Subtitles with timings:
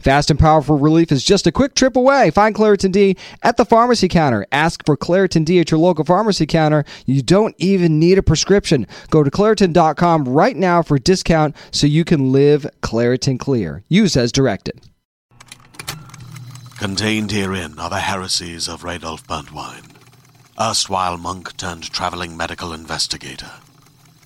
[0.00, 2.30] Fast and powerful relief is just a quick trip away.
[2.30, 4.46] Find Claritin D at the pharmacy counter.
[4.52, 6.84] Ask for Claritin D at your local pharmacy counter.
[7.06, 8.86] You don't even need a prescription.
[9.10, 13.82] Go to Claritin.com right now for a discount so you can live Claritin Clear.
[13.88, 14.80] Use as directed.
[16.78, 19.96] Contained herein are the heresies of Radolf Burntwine,
[20.60, 23.50] erstwhile monk turned traveling medical investigator.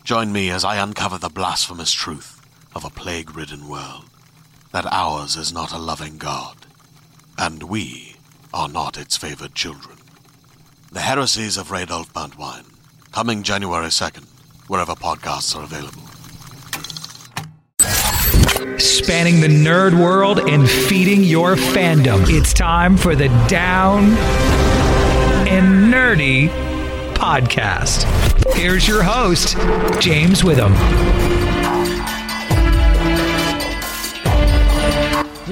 [0.05, 4.05] Join me as I uncover the blasphemous truth of a plague ridden world
[4.73, 6.57] that ours is not a loving God,
[7.39, 8.17] and we
[8.53, 9.99] are not its favored children.
[10.91, 12.65] The Heresies of Radolf Burntwine,
[13.13, 14.25] coming January 2nd,
[14.69, 16.03] wherever podcasts are available.
[18.79, 22.25] Spanning the nerd world and feeding your fandom.
[22.29, 24.05] It's time for the Down
[25.47, 26.49] and Nerdy
[27.15, 28.05] podcast.
[28.55, 29.57] Here's your host,
[30.01, 31.42] James Witham.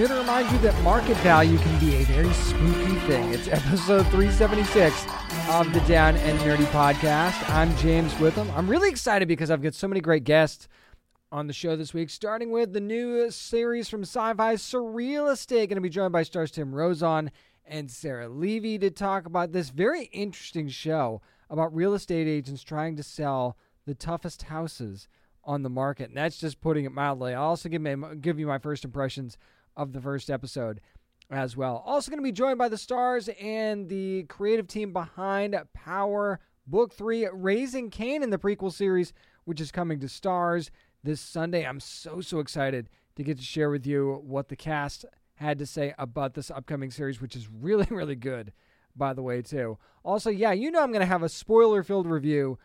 [0.00, 3.34] Here to remind you that market value can be a very spooky thing.
[3.34, 5.04] It's episode 376
[5.50, 7.46] of the Down and Nerdy podcast.
[7.50, 8.50] I'm James Witham.
[8.52, 10.68] I'm really excited because I've got so many great guests
[11.30, 15.68] on the show this week, starting with the new series from Syfy Surreal Estate.
[15.68, 17.30] Going to be joined by stars Tim Rozon
[17.66, 22.96] and Sarah Levy to talk about this very interesting show about real estate agents trying
[22.96, 25.08] to sell the toughest houses
[25.44, 26.08] on the market.
[26.08, 27.34] And that's just putting it mildly.
[27.34, 29.36] I'll also give, me, give you my first impressions
[29.76, 30.80] of the first episode
[31.30, 31.82] as well.
[31.86, 36.92] Also, going to be joined by the Starz and the creative team behind Power Book
[36.92, 39.12] 3, Raising Kanan the prequel series,
[39.44, 40.70] which is coming to stars
[41.02, 41.64] this Sunday.
[41.64, 45.04] I'm so, so excited to get to share with you what the cast
[45.34, 48.52] had to say about this upcoming series, which is really, really good,
[48.94, 49.78] by the way, too.
[50.04, 52.58] Also, yeah, you know I'm going to have a spoiler filled review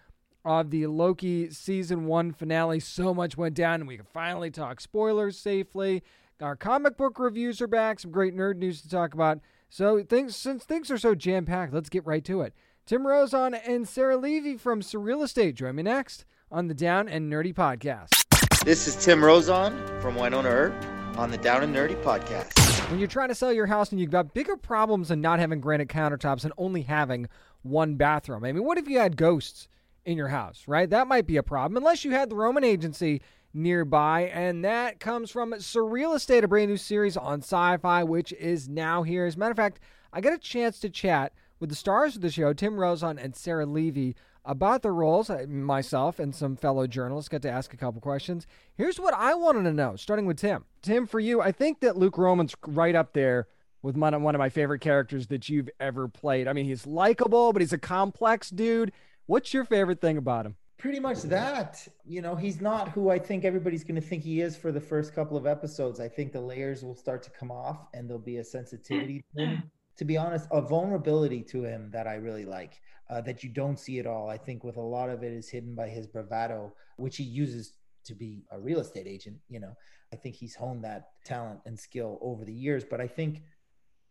[0.44, 2.80] of the Loki season one finale.
[2.80, 6.04] So much went down, and we can finally talk spoilers safely.
[6.42, 7.98] Our comic book reviews are back.
[7.98, 9.40] Some great nerd news to talk about.
[9.70, 12.54] So things since things are so jam packed, let's get right to it.
[12.86, 17.32] Tim Rozon and Sarah Levy from Surreal Estate join me next on the Down and
[17.32, 18.26] Nerdy podcast.
[18.66, 20.76] This is Tim Rozon from Wynonna Earp
[21.18, 22.52] on the Down and Nerdy podcast.
[22.90, 25.62] When you're trying to sell your house and you've got bigger problems than not having
[25.62, 27.30] granite countertops and only having
[27.62, 28.44] one bathroom.
[28.44, 29.70] I mean, what if you had ghosts
[30.04, 30.90] in your house, right?
[30.90, 33.22] That might be a problem unless you had the Roman agency
[33.56, 34.24] nearby.
[34.24, 39.04] And that comes from Surreal Estate, a brand new series on Syfy, which is now
[39.04, 39.26] here.
[39.26, 39.80] As a matter of fact,
[40.14, 43.36] I got a chance to chat with the stars of the show, Tim Rozon and
[43.36, 45.30] Sarah Levy, about their roles.
[45.30, 48.46] Uh, myself and some fellow journalists got to ask a couple questions.
[48.76, 50.66] Here's what I wanted to know, starting with Tim.
[50.82, 53.48] Tim, for you, I think that Luke Roman's right up there
[53.82, 56.48] with one of my favorite characters that you've ever played.
[56.48, 58.92] I mean, he's likable, but he's a complex dude.
[59.28, 60.56] What's your favorite thing about him?
[60.78, 61.88] Pretty much that.
[62.06, 64.82] You know, he's not who I think everybody's going to think he is for the
[64.82, 66.00] first couple of episodes.
[66.00, 69.46] I think the layers will start to come off and there'll be a sensitivity to
[69.46, 69.64] him.
[69.98, 73.80] To be honest, a vulnerability to him that I really like, uh, that you don't
[73.80, 74.30] see at all.
[74.30, 77.74] I think with a lot of it is hidden by his bravado, which he uses
[78.04, 79.38] to be a real estate agent.
[79.48, 79.74] You know,
[80.12, 82.84] I think he's honed that talent and skill over the years.
[82.84, 83.44] But I think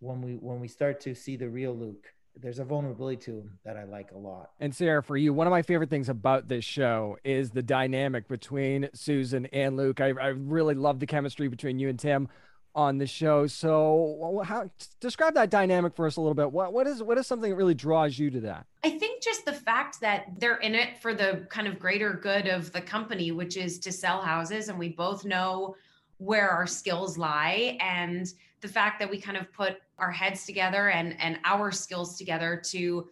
[0.01, 2.07] when we when we start to see the real Luke,
[2.41, 4.51] there's a vulnerability to him that I like a lot.
[4.61, 8.29] And Sarah, for you, one of my favorite things about this show is the dynamic
[8.29, 10.01] between Susan and Luke.
[10.01, 12.29] I, I really love the chemistry between you and Tim
[12.75, 13.47] on the show.
[13.47, 14.69] So, how
[15.01, 16.51] describe that dynamic for us a little bit?
[16.51, 18.67] What what is what is something that really draws you to that?
[18.83, 22.49] I think just the fact that they're in it for the kind of greater good
[22.49, 25.77] of the company, which is to sell houses, and we both know
[26.19, 30.91] where our skills lie and the fact that we kind of put our heads together
[30.91, 33.09] and and our skills together to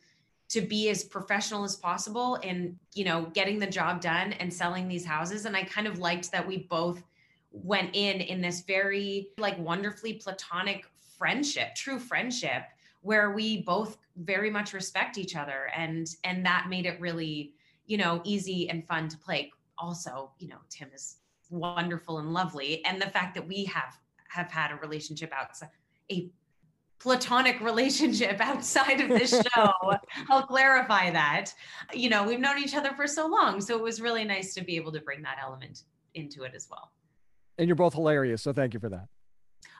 [0.49, 4.89] to be as professional as possible in you know getting the job done and selling
[4.89, 7.03] these houses and i kind of liked that we both
[7.51, 10.85] went in in this very like wonderfully platonic
[11.17, 12.65] friendship true friendship
[13.03, 17.55] where we both very much respect each other and and that made it really
[17.87, 19.53] you know, easy and fun to play.
[19.79, 21.17] Also, you know, Tim is
[21.51, 22.85] wonderful and lovely.
[22.85, 25.69] And the fact that we have have had a relationship outside
[26.11, 26.31] a
[27.03, 29.73] platonic relationship outside of this show.
[30.31, 31.53] I'll clarify that.
[31.93, 33.61] You know, we've known each other for so long.
[33.61, 35.83] So it was really nice to be able to bring that element
[36.15, 36.93] into it as well.
[37.59, 38.43] And you're both hilarious.
[38.43, 39.09] So thank you for that.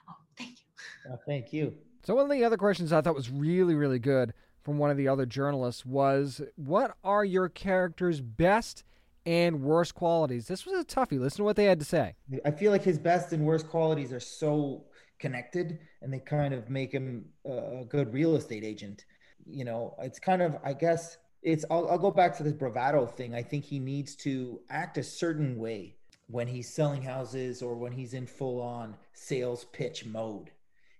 [0.09, 1.11] Oh, thank you.
[1.11, 1.73] Oh, thank you.
[2.03, 4.97] So one of the other questions I thought was really, really good from one of
[4.97, 8.83] the other journalists was what are your character's best
[9.25, 10.47] and worst qualities?
[10.47, 11.19] This was a toughie.
[11.19, 12.15] Listen to what they had to say.
[12.43, 14.83] I feel like his best and worst qualities are so
[15.23, 19.05] connected and they kind of make him a good real estate agent.
[19.45, 23.05] You know, it's kind of, I guess, it's, I'll, I'll go back to this bravado
[23.05, 23.33] thing.
[23.33, 25.95] I think he needs to act a certain way
[26.27, 30.51] when he's selling houses or when he's in full on sales pitch mode.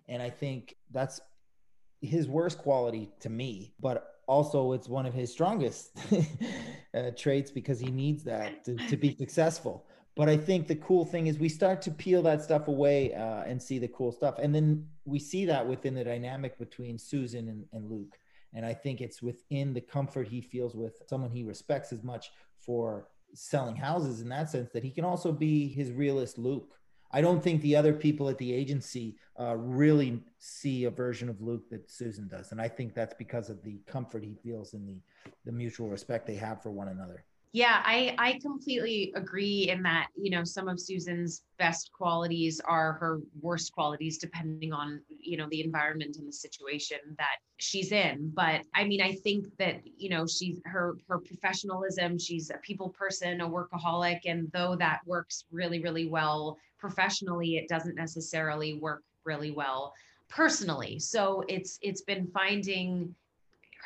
[0.08, 1.20] And I think that's
[2.02, 5.92] his worst quality to me, but also it's one of his strongest
[6.94, 9.86] uh, traits because he needs that to, to be successful.
[10.16, 13.44] But I think the cool thing is we start to peel that stuff away uh,
[13.44, 14.38] and see the cool stuff.
[14.38, 18.16] And then we see that within the dynamic between Susan and, and Luke.
[18.54, 22.32] And I think it's within the comfort he feels with someone he respects as much
[22.60, 26.76] for selling houses in that sense that he can also be his realist Luke.
[27.12, 31.42] I don't think the other people at the agency uh, really see a version of
[31.42, 34.86] Luke that Susan does, and I think that's because of the comfort he feels in
[34.88, 35.00] the
[35.46, 37.24] the mutual respect they have for one another.
[37.56, 42.94] Yeah, I I completely agree in that, you know, some of Susan's best qualities are
[42.94, 48.32] her worst qualities depending on, you know, the environment and the situation that she's in.
[48.34, 52.90] But I mean, I think that, you know, she's her her professionalism, she's a people
[52.90, 59.04] person, a workaholic, and though that works really really well professionally, it doesn't necessarily work
[59.26, 59.94] really well
[60.28, 60.98] personally.
[60.98, 63.14] So it's it's been finding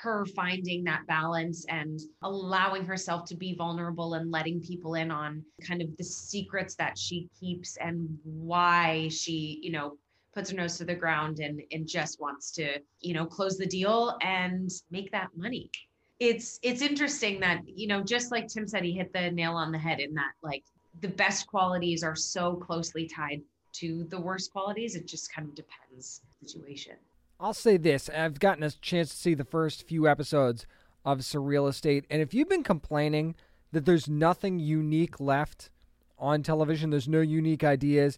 [0.02, 5.44] her finding that balance and allowing herself to be vulnerable and letting people in on
[5.62, 9.98] kind of the secrets that she keeps and why she, you know,
[10.34, 13.66] puts her nose to the ground and and just wants to, you know, close the
[13.66, 15.72] deal and make that money.
[16.20, 19.72] It's it's interesting that, you know, just like Tim said, he hit the nail on
[19.72, 20.64] the head in that like
[21.02, 23.42] the best qualities are so closely tied
[23.74, 24.96] to the worst qualities.
[24.96, 26.96] It just kind of depends situation.
[27.40, 30.66] I'll say this I've gotten a chance to see the first few episodes
[31.06, 33.36] of Surreal Estate, and if you've been complaining
[33.72, 35.70] that there's nothing unique left
[36.18, 38.18] on television, there's no unique ideas,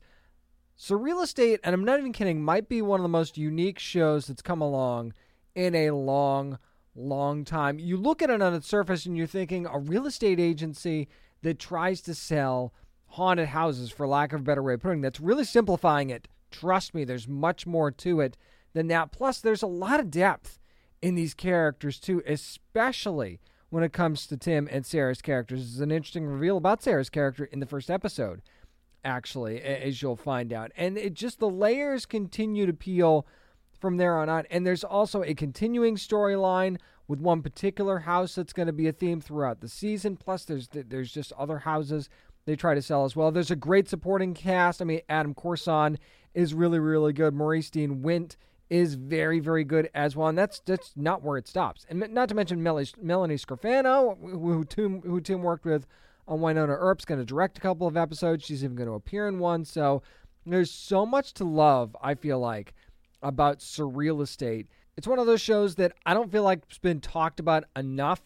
[0.78, 4.28] Surreal Estate, and I'm not even kidding, might be one of the most unique shows
[4.28, 5.14] that's come along
[5.54, 6.58] in a long,
[6.96, 7.78] long time.
[7.78, 11.10] You look at it on its surface and you're thinking a real estate agency
[11.42, 12.74] that tries to sell
[13.08, 16.30] haunted houses, for lack of a better way of putting it, that's really simplifying it.
[16.52, 18.38] Trust me, there's much more to it
[18.74, 19.12] than that.
[19.12, 20.60] Plus, there's a lot of depth
[21.02, 23.40] in these characters, too, especially
[23.70, 25.60] when it comes to Tim and Sarah's characters.
[25.60, 28.42] There's an interesting reveal about Sarah's character in the first episode,
[29.04, 30.72] actually, as you'll find out.
[30.76, 33.26] And it just the layers continue to peel
[33.80, 34.46] from there on out.
[34.50, 36.78] And there's also a continuing storyline
[37.08, 40.18] with one particular house that's going to be a theme throughout the season.
[40.18, 42.10] Plus, there's there's just other houses
[42.46, 43.32] they try to sell as well.
[43.32, 44.82] There's a great supporting cast.
[44.82, 45.98] I mean, Adam Korson
[46.34, 47.34] is really, really good.
[47.34, 48.38] Maurice Dean Wint
[48.70, 50.28] is very, very good as well.
[50.28, 51.86] And that's that's not where it stops.
[51.90, 55.88] And not to mention Melanie, Melanie Scrofano, who Tim, who Tim worked with
[56.28, 58.46] on Wynonna Earp's going to direct a couple of episodes.
[58.46, 59.66] She's even going to appear in one.
[59.66, 60.04] So
[60.46, 62.74] there's so much to love, I feel like,
[63.22, 64.68] about Surreal Estate.
[64.96, 68.22] It's one of those shows that I don't feel like it's been talked about enough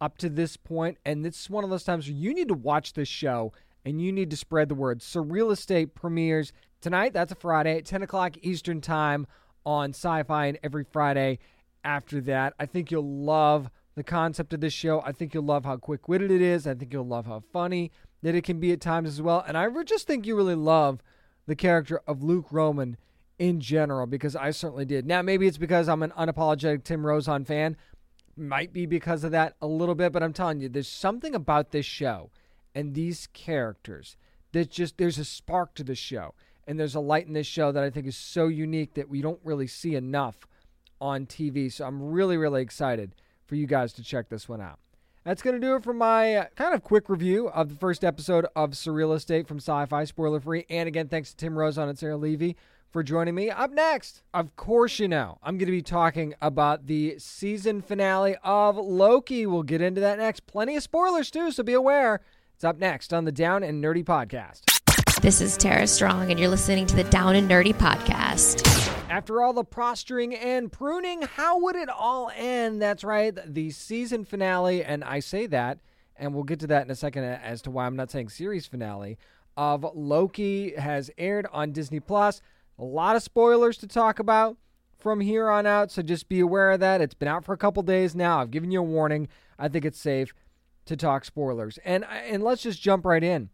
[0.00, 0.98] up to this point.
[1.04, 3.52] And this is one of those times where you need to watch this show
[3.84, 5.00] and you need to spread the word.
[5.00, 7.12] Surreal Estate premieres tonight.
[7.12, 9.26] That's a Friday at 10 o'clock Eastern Time
[9.64, 11.38] on Syfy and every Friday
[11.84, 12.54] after that.
[12.58, 15.00] I think you'll love the concept of this show.
[15.02, 16.66] I think you'll love how quick witted it is.
[16.66, 17.92] I think you'll love how funny
[18.22, 19.44] that it can be at times as well.
[19.46, 21.02] And I just think you really love
[21.46, 22.96] the character of Luke Roman
[23.38, 25.06] in general because I certainly did.
[25.06, 27.76] Now, maybe it's because I'm an unapologetic Tim Rozon fan.
[28.36, 31.70] Might be because of that a little bit, but I'm telling you, there's something about
[31.70, 32.30] this show
[32.74, 34.16] and these characters
[34.52, 36.34] that just, there's a spark to the show
[36.66, 39.22] and there's a light in this show that I think is so unique that we
[39.22, 40.46] don't really see enough
[41.00, 41.70] on TV.
[41.72, 43.14] So I'm really, really excited
[43.46, 44.78] for you guys to check this one out.
[45.24, 48.04] That's going to do it for my uh, kind of quick review of the first
[48.04, 50.66] episode of Surreal Estate from Syfy spoiler free.
[50.68, 52.56] And again, thanks to Tim Rozon and Sarah Levy
[52.90, 53.50] for joining me.
[53.50, 58.36] Up next, of course, you know, I'm going to be talking about the season finale
[58.44, 59.46] of Loki.
[59.46, 60.46] We'll get into that next.
[60.46, 62.20] Plenty of spoilers, too, so be aware.
[62.54, 64.73] It's up next on the Down and Nerdy podcast.
[65.24, 68.68] This is Tara Strong, and you're listening to the Down and Nerdy podcast.
[69.08, 72.82] After all the posturing and pruning, how would it all end?
[72.82, 75.78] That's right, the season finale, and I say that
[76.16, 78.66] and we'll get to that in a second as to why I'm not saying series
[78.66, 79.16] finale,
[79.56, 82.42] of Loki has aired on Disney Plus.
[82.78, 84.58] A lot of spoilers to talk about
[84.98, 87.00] from here on out, so just be aware of that.
[87.00, 88.42] It's been out for a couple days now.
[88.42, 89.28] I've given you a warning.
[89.58, 90.34] I think it's safe
[90.84, 91.78] to talk spoilers.
[91.82, 93.48] And uh, and let's just jump right in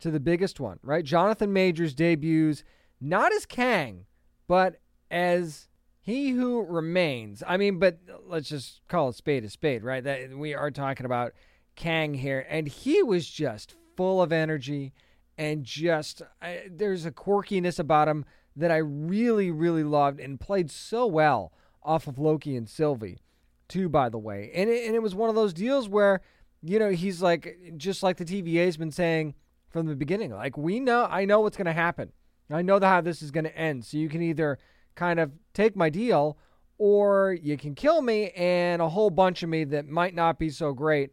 [0.00, 1.04] to the biggest one, right?
[1.04, 2.64] Jonathan Majors debuts
[3.00, 4.06] not as Kang,
[4.46, 5.68] but as
[6.00, 7.42] he who remains.
[7.46, 10.04] I mean, but let's just call it spade a spade, right?
[10.04, 11.32] That we are talking about
[11.74, 14.92] Kang here, and he was just full of energy
[15.38, 18.24] and just I, there's a quirkiness about him
[18.54, 23.18] that I really, really loved and played so well off of Loki and Sylvie,
[23.68, 23.88] too.
[23.88, 26.20] By the way, and it, and it was one of those deals where
[26.62, 29.34] you know he's like just like the TVA's been saying
[29.76, 32.10] from the beginning, like we know, I know what's going to happen.
[32.50, 33.84] I know how this is going to end.
[33.84, 34.58] So you can either
[34.94, 36.38] kind of take my deal
[36.78, 40.48] or you can kill me and a whole bunch of me that might not be
[40.48, 41.10] so great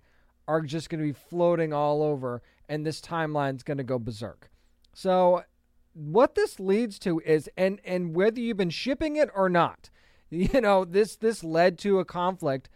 [0.48, 4.50] are just going to be floating all over and this timeline's going to go berserk.
[4.93, 5.43] So
[5.91, 9.89] what this leads to is and and whether you've been shipping it or not,
[10.29, 12.70] you know, this this led to a conflict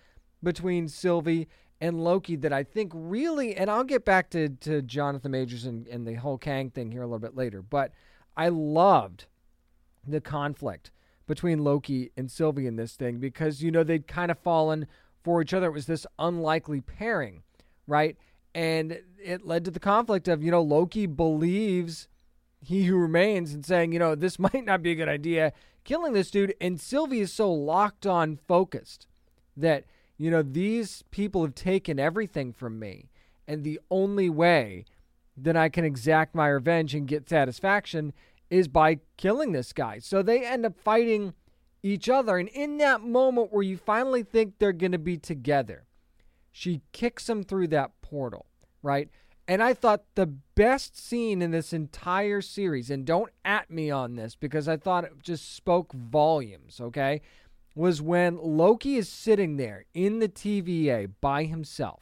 [0.43, 1.47] between Sylvie
[1.79, 5.87] and Loki that I think really and I'll get back to to Jonathan Majors and,
[5.87, 7.91] and the whole Kang thing here a little bit later, but
[8.35, 9.25] I loved
[10.07, 10.91] the conflict
[11.27, 14.87] between Loki and Sylvie in this thing because you know they'd kind of fallen
[15.23, 15.67] for each other.
[15.67, 17.43] It was this unlikely pairing,
[17.85, 18.17] right?
[18.55, 22.07] And it led to the conflict of, you know, Loki believes
[22.61, 25.51] he who remains and saying, you know, this might not be a good idea,
[25.83, 26.55] killing this dude.
[26.61, 29.05] And Sylvie is so locked on focused
[29.55, 29.83] that,
[30.17, 33.09] you know, these people have taken everything from me.
[33.47, 34.85] And the only way
[35.37, 38.13] that I can exact my revenge and get satisfaction
[38.49, 39.99] is by killing this guy.
[39.99, 41.33] So they end up fighting
[41.83, 42.37] each other.
[42.37, 45.85] And in that moment where you finally think they're going to be together,
[46.51, 48.47] she kicks him through that portal,
[48.81, 49.09] right?
[49.47, 54.15] And I thought the best scene in this entire series, and don't at me on
[54.15, 57.21] this because I thought it just spoke volumes, okay,
[57.77, 62.01] was when Loki is sitting there in the TVA by himself.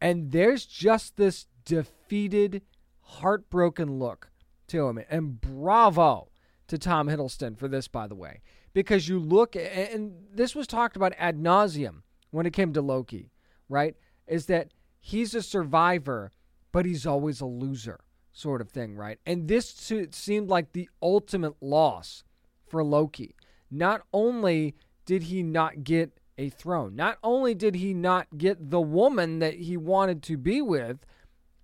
[0.00, 2.62] And there's just this defeated,
[3.00, 4.30] heartbroken look
[4.68, 5.00] to him.
[5.08, 6.28] And bravo
[6.68, 8.42] to Tom Hiddleston for this, by the way,
[8.74, 13.32] because you look, and this was talked about ad nauseum when it came to Loki
[13.72, 13.96] right?
[14.28, 14.68] Is that
[15.00, 16.30] he's a survivor,
[16.70, 18.00] but he's always a loser,
[18.32, 19.18] sort of thing, right?
[19.26, 19.74] And this
[20.12, 22.22] seemed like the ultimate loss
[22.66, 23.34] for Loki.
[23.74, 24.74] Not only
[25.06, 29.54] did he not get a throne, not only did he not get the woman that
[29.54, 30.98] he wanted to be with,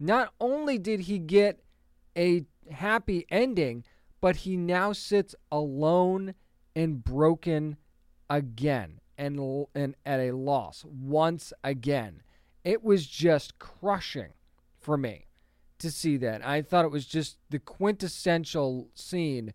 [0.01, 1.61] not only did he get
[2.17, 3.85] a happy ending,
[4.23, 6.35] but he now sits alone
[6.75, 7.77] and broken
[8.31, 12.23] again and, and at a loss once again.
[12.65, 14.33] It was just crushing
[14.79, 15.27] for me
[15.79, 16.45] to see that.
[16.47, 19.53] I thought it was just the quintessential scene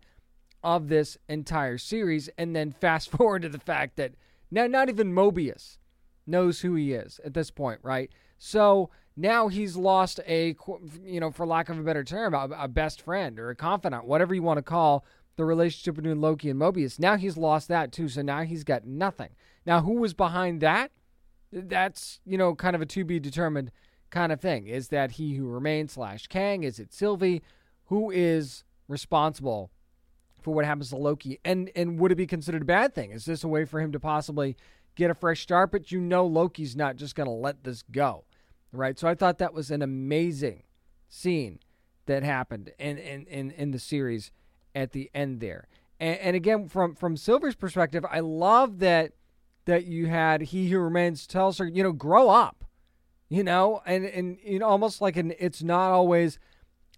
[0.64, 2.28] of this entire series.
[2.36, 4.14] And then fast forward to the fact that
[4.50, 5.78] now not even Mobius
[6.26, 8.10] knows who he is at this point, right?
[8.38, 10.56] So now he's lost a,
[11.04, 14.06] you know, for lack of a better term, a, a best friend or a confidant,
[14.06, 15.04] whatever you want to call
[15.36, 16.98] the relationship between Loki and Mobius.
[16.98, 18.08] Now he's lost that too.
[18.08, 19.30] So now he's got nothing.
[19.66, 20.90] Now, who was behind that?
[21.52, 23.70] That's, you know, kind of a to be determined
[24.10, 24.66] kind of thing.
[24.66, 26.62] Is that he who remains slash Kang?
[26.62, 27.42] Is it Sylvie?
[27.86, 29.70] Who is responsible
[30.44, 31.40] for what happens to Loki?
[31.44, 33.10] And and would it be considered a bad thing?
[33.10, 34.56] Is this a way for him to possibly
[34.94, 35.72] get a fresh start?
[35.72, 38.24] But you know Loki's not just gonna let this go.
[38.70, 38.98] Right?
[38.98, 40.64] So I thought that was an amazing
[41.08, 41.60] scene
[42.06, 44.30] that happened in in, in, in the series
[44.74, 45.68] at the end there.
[45.98, 49.12] And, and again, from from Sylvie's perspective, I love that
[49.64, 52.64] that you had he who remains tells her, you know, grow up,
[53.30, 56.38] you know, and and you know, almost like an it's not always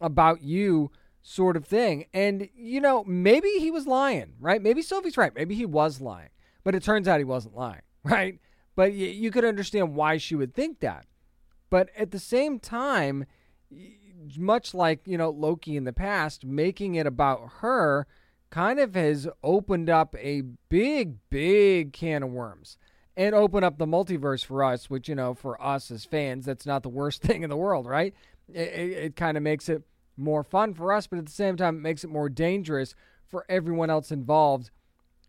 [0.00, 0.90] about you
[1.26, 2.06] sort of thing.
[2.14, 4.62] And you know, maybe he was lying, right?
[4.62, 5.34] Maybe Sylvie's right.
[5.34, 6.30] Maybe he was lying,
[6.62, 8.38] but it turns out he wasn't lying, right?
[8.76, 11.06] But y- you could understand why she would think that.
[11.68, 13.26] But at the same time,
[14.38, 18.06] much like you know Loki in the past, making it about her
[18.50, 22.78] kind of has opened up a big, big can of worms
[23.16, 26.64] and open up the multiverse for us, which, you know, for us as fans, that's
[26.64, 28.14] not the worst thing in the world, right?
[28.48, 29.82] It, it, it kind of makes it
[30.16, 32.94] more fun for us, but at the same time, it makes it more dangerous
[33.26, 34.70] for everyone else involved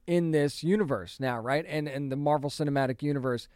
[0.06, 1.65] in this universe now, right?
[1.67, 3.48] And, and the Marvel Cinematic Universe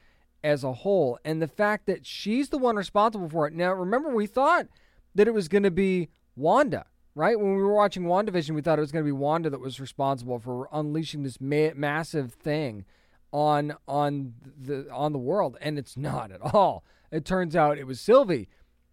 [0.44, 1.20] as a whole.
[1.24, 3.54] And the fact that she's the one responsible for it.
[3.54, 4.68] Now, remember, we thought
[5.16, 6.86] that it was going to be Wanda
[7.16, 7.40] right?
[7.40, 9.80] When we were watching WandaVision, we thought it was going to be Wanda that was
[9.80, 12.86] responsible for unleashing this ma- massive thing
[13.34, 16.84] on on the on the world, and it's not at all.
[17.12, 18.48] it turns out it was Sylvie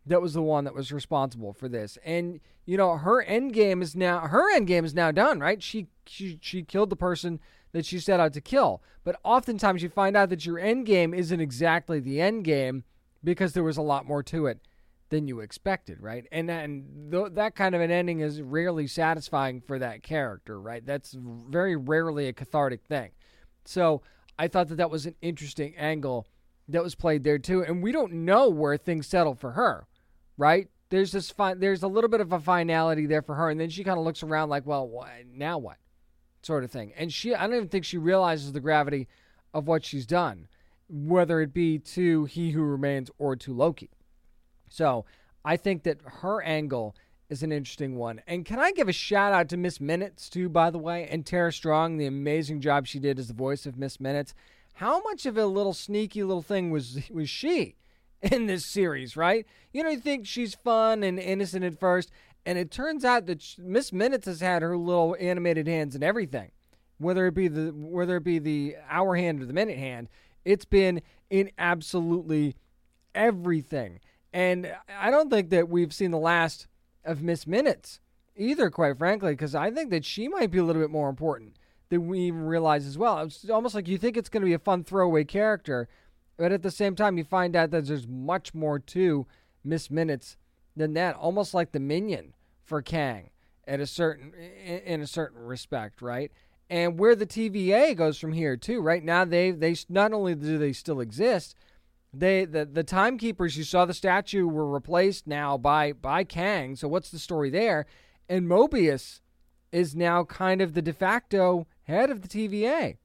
[0.09, 1.99] that was the one that was responsible for this.
[2.05, 5.63] And you know, her end game is now her end game is now done, right?
[5.63, 7.41] She she she killed the person
[7.73, 8.83] that she set out to kill.
[9.05, 12.85] But oftentimes you find out that your end game isn't exactly the end game
[13.23, 14.61] because there was a lot more to it
[15.11, 16.27] than you expected, right?
[16.33, 20.85] And and th- that kind of an ending is rarely satisfying for that character, right?
[20.85, 23.11] That's very rarely a cathartic thing.
[23.65, 24.03] So
[24.39, 26.27] I thought that that was an interesting angle
[26.69, 29.87] that was played there too, and we don't know where things settle for her,
[30.39, 30.69] right?
[30.89, 33.69] There's this fine, there's a little bit of a finality there for her, and then
[33.69, 35.77] she kind of looks around like, well, what, now what,
[36.41, 36.95] sort of thing.
[36.97, 39.09] And she, I don't even think she realizes the gravity
[39.53, 40.49] of what she's done,
[40.89, 43.91] whether it be to He Who Remains or to Loki.
[44.71, 45.05] So
[45.45, 46.95] I think that her angle
[47.29, 48.23] is an interesting one.
[48.27, 51.27] And can I give a shout out to Miss Minutes too, by the way, and
[51.27, 54.35] Tara Strong, the amazing job she did as the voice of Miss Minutes.
[54.75, 57.77] How much of a little sneaky little thing was was she
[58.33, 59.47] in this series, right?
[59.73, 62.11] You know, you think she's fun and innocent at first,
[62.45, 66.51] and it turns out that Miss Minutes has had her little animated hands and everything,
[66.99, 70.09] whether it be the whether it be the hour hand or the minute hand.
[70.45, 72.57] It's been in absolutely
[73.15, 74.01] everything.
[74.33, 76.67] And I don't think that we've seen the last
[77.05, 78.01] of Miss Minutes
[78.37, 81.57] either, quite frankly, because I think that she might be a little bit more important
[81.89, 83.21] than we even realize as well.
[83.21, 85.89] It's almost like you think it's going to be a fun throwaway character,
[86.39, 89.27] but at the same time, you find out that there's much more to
[89.65, 90.37] Miss Minutes
[90.77, 91.17] than that.
[91.17, 93.31] Almost like the minion for Kang
[93.67, 96.33] at a certain in a certain respect, right?
[96.71, 98.81] And where the TVA goes from here too.
[98.81, 101.57] Right now, they they not only do they still exist,
[102.15, 106.77] they the the timekeepers you saw the statue were replaced now by by Kang.
[106.77, 107.85] So what's the story there?
[108.29, 109.21] And Mobius
[109.73, 112.97] is now kind of the de facto head of the TVA.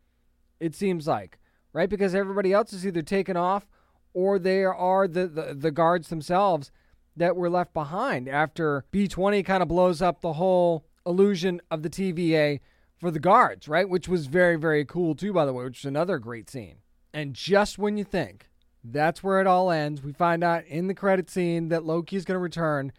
[0.60, 1.40] It seems like,
[1.74, 1.90] right?
[1.90, 3.68] Because everybody else is either taken off
[4.14, 6.72] or they are the, the, the guards themselves
[7.16, 11.90] that were left behind after B20 kind of blows up the whole illusion of the
[11.90, 12.60] TVA
[12.98, 13.90] for the guards, right?
[13.90, 16.78] Which was very, very cool too, by the way, which is another great scene.
[17.14, 18.48] And just when you think
[18.84, 20.04] that's where it all ends.
[20.04, 22.92] We find out in the credit scene that Loki is going to return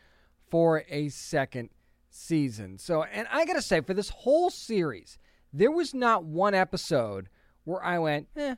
[0.51, 1.71] for a second
[2.11, 2.79] season.
[2.79, 5.19] So, and I got to say, for this whole series,
[5.53, 7.29] there was not one episode
[7.65, 8.55] where I went, eh.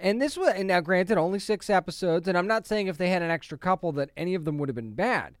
[0.00, 3.10] And this was, and now granted, only six episodes, and I'm not saying if they
[3.10, 5.36] had an extra couple that any of them would have been bad,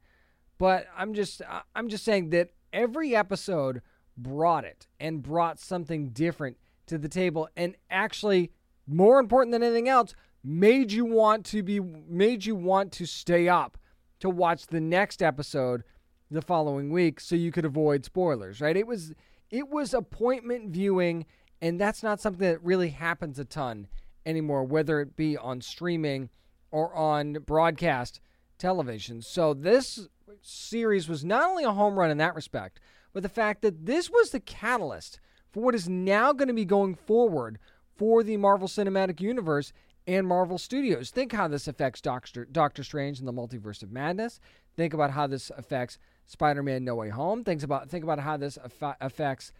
[0.58, 1.40] but I'm just,
[1.74, 3.80] I'm just saying that every episode
[4.16, 8.52] brought it and brought something different to the table, and actually,
[8.86, 13.48] more important than anything else, made you want to be made you want to stay
[13.48, 13.78] up
[14.18, 15.82] to watch the next episode
[16.30, 18.76] the following week so you could avoid spoilers, right?
[18.76, 19.12] It was
[19.50, 21.26] it was appointment viewing
[21.60, 23.88] and that's not something that really happens a ton
[24.26, 26.30] anymore whether it be on streaming
[26.70, 28.20] or on broadcast
[28.58, 29.22] television.
[29.22, 30.08] So this
[30.42, 32.80] series was not only a home run in that respect,
[33.12, 35.18] but the fact that this was the catalyst
[35.50, 37.58] for what is now going to be going forward
[37.96, 39.72] for the Marvel Cinematic Universe
[40.06, 41.10] and Marvel Studios.
[41.10, 44.40] Think how this affects Doctor, Doctor Strange and the Multiverse of Madness.
[44.76, 47.44] Think about how this affects Spider-Man No Way Home.
[47.44, 48.58] Think about think about how this
[49.00, 49.52] affects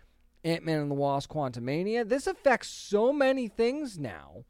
[0.44, 2.09] Ant-Man and the Wasp Quantumania.
[2.09, 4.44] This affects so many things now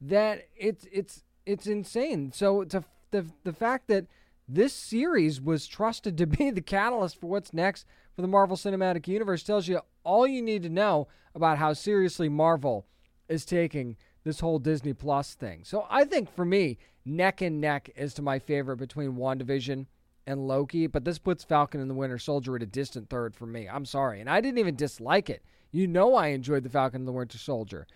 [0.00, 2.32] that it's it's it's insane.
[2.32, 4.06] So to the the fact that
[4.48, 9.08] this series was trusted to be the catalyst for what's next for the Marvel Cinematic
[9.08, 12.86] Universe tells you all you need to know about how seriously Marvel
[13.28, 15.62] is taking this whole Disney Plus thing.
[15.64, 19.86] So I think for me, neck and neck is to my favorite between WandaVision
[20.26, 23.46] and Loki, but this puts Falcon and the Winter Soldier at a distant third for
[23.46, 23.68] me.
[23.68, 24.20] I'm sorry.
[24.20, 25.42] And I didn't even dislike it.
[25.70, 27.86] You know I enjoyed the Falcon and the Winter Soldier.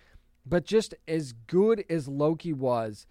[0.45, 3.05] But just as good as Loki was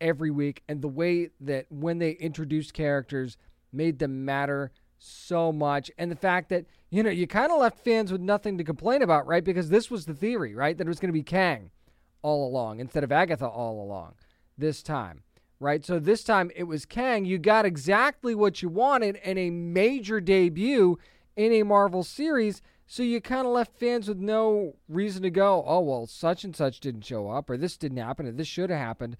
[0.00, 3.36] every week and the way that when they introduced characters
[3.72, 7.78] made them matter so much and the fact that you know you kind of left
[7.78, 10.90] fans with nothing to complain about right because this was the theory right that it
[10.90, 11.70] was going to be Kang
[12.20, 14.14] all along instead of Agatha all along
[14.58, 15.22] this time,
[15.62, 15.84] right?
[15.84, 17.24] So this time it was Kang.
[17.24, 20.98] You got exactly what you wanted and a major debut
[21.36, 22.60] in a Marvel series.
[22.86, 26.54] So you kind of left fans with no reason to go, oh, well, such and
[26.54, 29.16] such didn't show up, or this didn't happen, or this should have happened.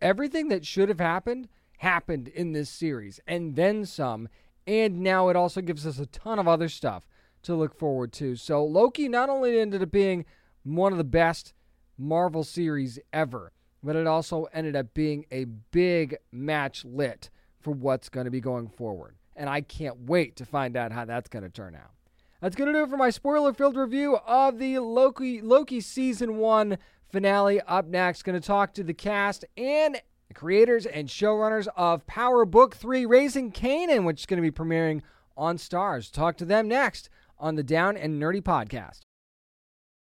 [0.00, 1.48] Everything that should have happened
[1.78, 4.28] happened in this series, and then some.
[4.66, 7.06] And now it also gives us a ton of other stuff
[7.42, 8.36] to look forward to.
[8.36, 10.24] So Loki not only ended up being
[10.62, 11.52] one of the best
[11.98, 13.52] Marvel series ever.
[13.82, 18.40] But it also ended up being a big match lit for what's going to be
[18.40, 19.14] going forward.
[19.36, 21.92] And I can't wait to find out how that's going to turn out.
[22.40, 26.36] That's going to do it for my spoiler filled review of the Loki, Loki season
[26.38, 26.78] one
[27.10, 27.60] finale.
[27.62, 30.00] Up next, going to talk to the cast and
[30.34, 35.02] creators and showrunners of Power Book 3 Raising Kanan, which is going to be premiering
[35.36, 36.10] on Starz.
[36.10, 39.00] Talk to them next on the Down and Nerdy podcast.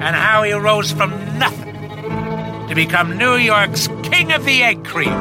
[0.00, 1.74] and how he rose from nothing
[2.68, 5.12] to become New York's King of the Egg Cream.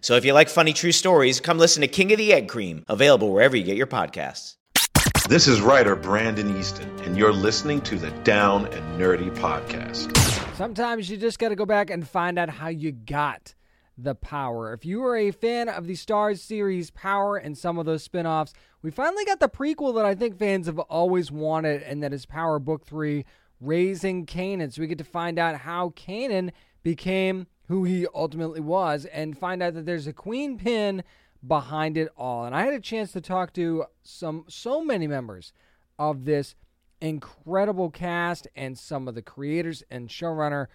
[0.00, 2.84] So if you like funny true stories, come listen to King of the Egg Cream,
[2.88, 4.56] available wherever you get your podcasts.
[5.28, 10.14] This is writer Brandon Easton, and you're listening to the Down and Nerdy podcast.
[10.56, 13.54] Sometimes you just got to go back and find out how you got
[13.96, 14.74] the power.
[14.74, 18.26] If you are a fan of the Starz series Power and some of those spin
[18.26, 18.52] offs,
[18.84, 22.26] we finally got the prequel that I think fans have always wanted, and that is
[22.26, 23.24] Power Book 3
[23.58, 24.70] Raising Kanan.
[24.70, 26.50] So we get to find out how Kanan
[26.82, 31.02] became who he ultimately was and find out that there's a queen pin
[31.48, 32.44] behind it all.
[32.44, 35.54] And I had a chance to talk to some so many members
[35.98, 36.54] of this
[37.00, 40.66] incredible cast and some of the creators and showrunner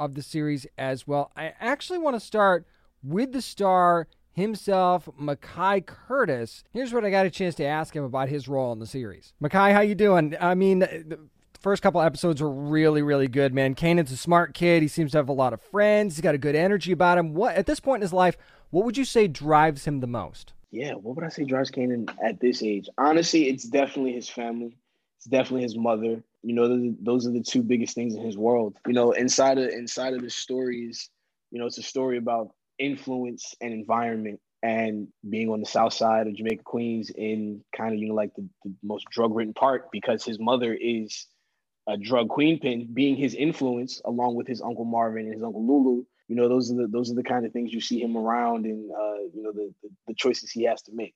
[0.00, 1.32] of the series as well.
[1.36, 2.66] I actually want to start
[3.02, 6.64] with the star himself, Mekai Curtis.
[6.72, 9.34] Here's what I got a chance to ask him about his role in the series.
[9.42, 10.34] Mekai, how you doing?
[10.40, 11.18] I mean, the
[11.60, 13.74] first couple episodes were really, really good, man.
[13.74, 14.80] Kanan's a smart kid.
[14.80, 16.16] He seems to have a lot of friends.
[16.16, 17.34] He's got a good energy about him.
[17.34, 18.38] What at this point in his life,
[18.70, 20.54] what would you say drives him the most?
[20.70, 22.88] Yeah, what would I say drives Kanan at this age?
[22.98, 24.76] Honestly, it's definitely his family.
[25.16, 26.22] It's definitely his mother.
[26.42, 28.76] You know, those are the two biggest things in his world.
[28.86, 31.10] You know, inside of inside of the stories,
[31.50, 36.26] you know, it's a story about influence and environment and being on the south side
[36.26, 39.90] of Jamaica, Queens, in kind of, you know, like the, the most drug ridden part
[39.92, 41.26] because his mother is
[41.88, 45.66] a drug queen pin, being his influence along with his uncle Marvin and his uncle
[45.66, 46.06] Lou-Lou.
[46.28, 48.66] You know, those are the those are the kind of things you see him around
[48.66, 51.14] and uh, you know, the, the the choices he has to make.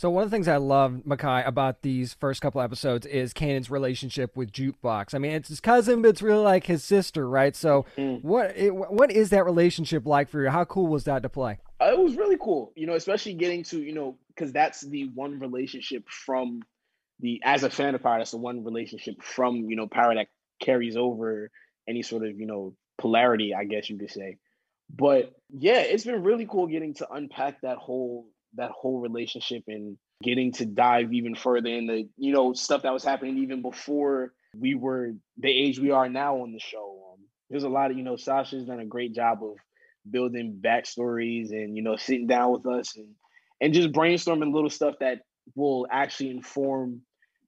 [0.00, 3.70] So one of the things I love, Mekai, about these first couple episodes is Kanan's
[3.70, 5.14] relationship with Jukebox.
[5.14, 7.54] I mean, it's his cousin, but it's really like his sister, right?
[7.54, 8.24] So mm.
[8.24, 10.48] what it, what is that relationship like for you?
[10.48, 11.58] How cool was that to play?
[11.82, 15.10] Uh, it was really cool, you know, especially getting to you know because that's the
[15.14, 16.62] one relationship from
[17.18, 20.28] the as a fan of Power, that's the one relationship from you know Power that
[20.60, 21.50] carries over
[21.86, 24.38] any sort of you know polarity, I guess you could say.
[24.88, 29.96] But yeah, it's been really cool getting to unpack that whole that whole relationship and
[30.22, 34.32] getting to dive even further in the you know stuff that was happening even before
[34.58, 37.12] we were the age we are now on the show.
[37.12, 39.56] Um, there's a lot of you know Sascha's done a great job of
[40.10, 43.08] building backstories and you know sitting down with us and
[43.60, 45.20] and just brainstorming little stuff that
[45.54, 47.02] will actually inform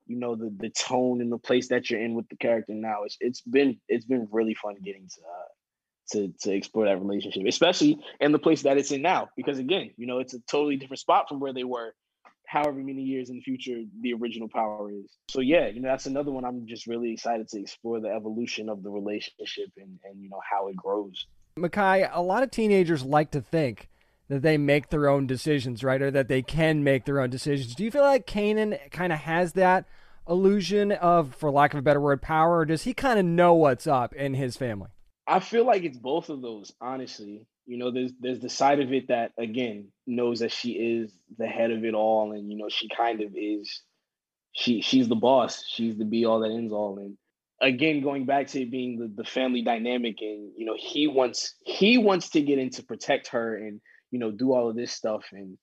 [0.07, 3.05] you know the the tone and the place that you're in with the character now.
[3.05, 5.52] It's it's been it's been really fun getting to uh,
[6.13, 9.29] to to explore that relationship, especially in the place that it's in now.
[9.37, 11.95] Because again, you know, it's a totally different spot from where they were
[12.47, 15.11] however many years in the future the original power is.
[15.29, 18.69] So yeah, you know, that's another one I'm just really excited to explore the evolution
[18.69, 21.27] of the relationship and, and you know how it grows.
[21.59, 23.89] Mekai, a lot of teenagers like to think
[24.29, 26.01] that they make their own decisions, right?
[26.01, 27.75] Or that they can make their own decisions.
[27.75, 29.87] Do you feel like Kanan kind of has that
[30.29, 33.55] illusion of, for lack of a better word, power, or does he kind of know
[33.55, 34.89] what's up in his family?
[35.27, 37.47] I feel like it's both of those, honestly.
[37.67, 41.47] You know, there's there's the side of it that again knows that she is the
[41.47, 43.83] head of it all, and you know, she kind of is
[44.53, 46.99] she she's the boss, she's the be all that ends all.
[46.99, 47.17] And
[47.61, 51.55] again, going back to it being the, the family dynamic, and you know, he wants
[51.65, 53.81] he wants to get in to protect her and
[54.11, 55.57] you know, do all of this stuff and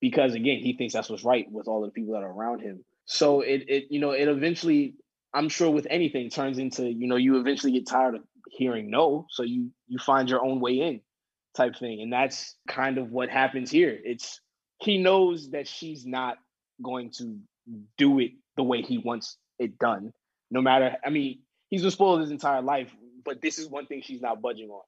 [0.00, 2.60] because again, he thinks that's what's right with all of the people that are around
[2.60, 2.84] him.
[3.06, 4.94] So it it you know, it eventually
[5.34, 9.26] I'm sure with anything turns into, you know, you eventually get tired of hearing no
[9.30, 11.00] so you you find your own way in
[11.56, 12.02] type thing.
[12.02, 13.98] And that's kind of what happens here.
[14.04, 14.40] It's
[14.78, 16.36] he knows that she's not
[16.82, 17.38] going to
[17.96, 20.12] do it the way he wants it done.
[20.50, 24.02] No matter i mean he's been spoiled his entire life but this is one thing
[24.02, 24.82] she's not budging on.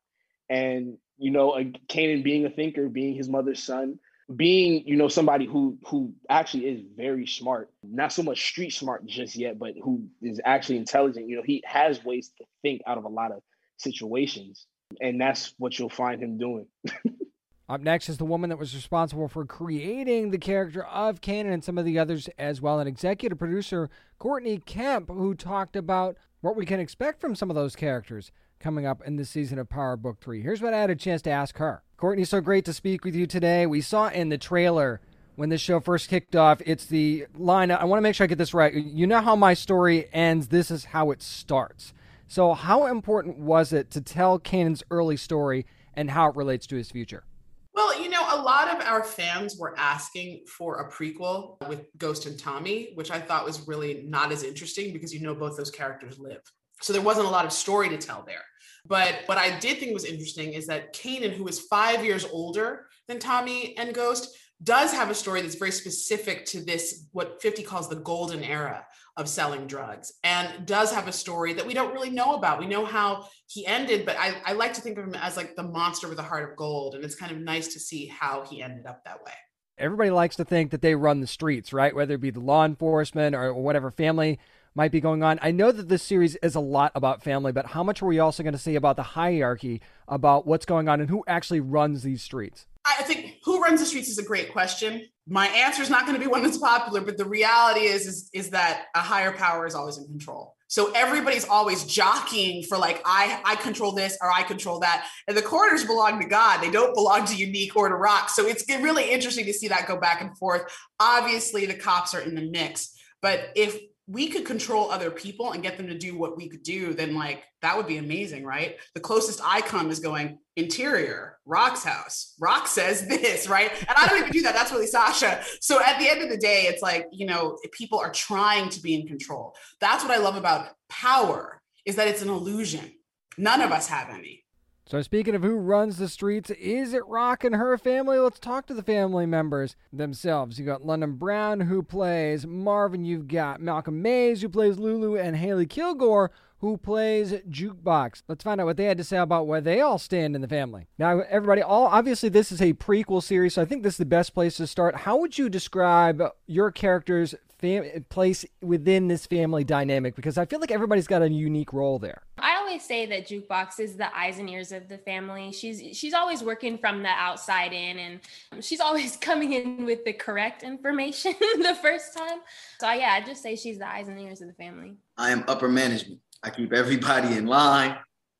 [0.48, 1.52] And you know
[1.88, 3.98] Kanan being a thinker being his mother's son
[4.36, 9.06] being you know somebody who who actually is very smart not so much street smart
[9.06, 11.28] just yet but who is actually intelligent.
[11.28, 13.42] You know he has ways to think out of a lot of
[13.78, 14.66] situations
[15.00, 16.66] and that's what you'll find him doing.
[17.68, 21.62] Up next is the woman that was responsible for creating the character of Kanan and
[21.62, 26.56] some of the others as well, and executive producer Courtney Kemp, who talked about what
[26.56, 29.98] we can expect from some of those characters coming up in this season of Power
[29.98, 30.40] Book 3.
[30.40, 31.82] Here's what I had a chance to ask her.
[31.98, 33.66] Courtney, so great to speak with you today.
[33.66, 35.02] We saw in the trailer
[35.36, 37.70] when this show first kicked off, it's the line.
[37.70, 38.72] I want to make sure I get this right.
[38.72, 41.92] You know how my story ends, this is how it starts.
[42.30, 45.64] So, how important was it to tell Kanan's early story
[45.94, 47.24] and how it relates to his future?
[47.72, 52.26] Well, you know, a lot of our fans were asking for a prequel with Ghost
[52.26, 55.70] and Tommy, which I thought was really not as interesting because you know both those
[55.70, 56.42] characters live.
[56.82, 58.44] So there wasn't a lot of story to tell there.
[58.84, 62.88] But what I did think was interesting is that Kanan, who is five years older
[63.06, 67.62] than Tommy and Ghost, does have a story that's very specific to this, what 50
[67.62, 71.92] calls the golden era of selling drugs, and does have a story that we don't
[71.92, 72.58] really know about.
[72.58, 75.56] We know how he ended, but I, I like to think of him as like
[75.56, 76.94] the monster with a heart of gold.
[76.94, 79.32] And it's kind of nice to see how he ended up that way.
[79.76, 81.94] Everybody likes to think that they run the streets, right?
[81.94, 84.40] Whether it be the law enforcement or whatever family
[84.74, 85.38] might be going on.
[85.42, 88.18] I know that this series is a lot about family, but how much are we
[88.18, 92.02] also going to see about the hierarchy, about what's going on, and who actually runs
[92.02, 92.66] these streets?
[92.98, 95.07] I think who runs the streets is a great question.
[95.27, 98.31] My answer is not going to be one that's popular, but the reality is, is
[98.33, 100.55] is that a higher power is always in control.
[100.68, 105.37] So everybody's always jockeying for like I I control this or I control that, and
[105.37, 106.62] the corners belong to God.
[106.62, 108.29] They don't belong to Unique or to Raq.
[108.29, 110.62] So it's really interesting to see that go back and forth.
[111.01, 115.62] Obviously, the cops are in the mix, but if we could control other people and
[115.62, 118.76] get them to do what we could do, then like that would be amazing, right?
[118.94, 122.34] The closest I come is going interior, Raq's house.
[122.40, 123.70] Rock says this, right?
[123.80, 124.54] And I don't even do that.
[124.54, 125.44] That's really Sascha.
[125.60, 128.80] So at the end of the day, it's like, you know, people are trying to
[128.80, 129.54] be in control.
[129.78, 132.90] That's what I love about power is that it's an illusion.
[133.36, 134.42] None of us have any.
[134.88, 138.18] So, speaking of who runs the streets, is it Raq and her family?
[138.18, 140.59] Let's talk to the family members themselves.
[140.59, 143.05] You got London Brown, who plays Marvin.
[143.05, 148.22] You've got Malcolm Mays, who plays Lou-Lou, and Hailey Kilgore, who plays Jukebox.
[148.29, 150.48] Let's find out what they had to say about where they all stand in the
[150.48, 150.87] family.
[150.96, 154.07] Now, everybody, all obviously this is a prequel series, so I think this is the
[154.07, 154.96] best place to start.
[154.96, 160.14] How would you describe your character's fam- place within this family dynamic?
[160.16, 162.22] Because I feel like everybody's got a unique role there.
[162.38, 165.52] I always say that Jukebox is the eyes and ears of the family.
[165.52, 170.12] She's she's always working from the outside in, and she's always coming in with the
[170.12, 172.38] correct information the first time.
[172.80, 174.96] So yeah, I just say she's the eyes and ears of the family.
[175.16, 176.20] I am upper management.
[176.42, 177.96] I keep everybody in line.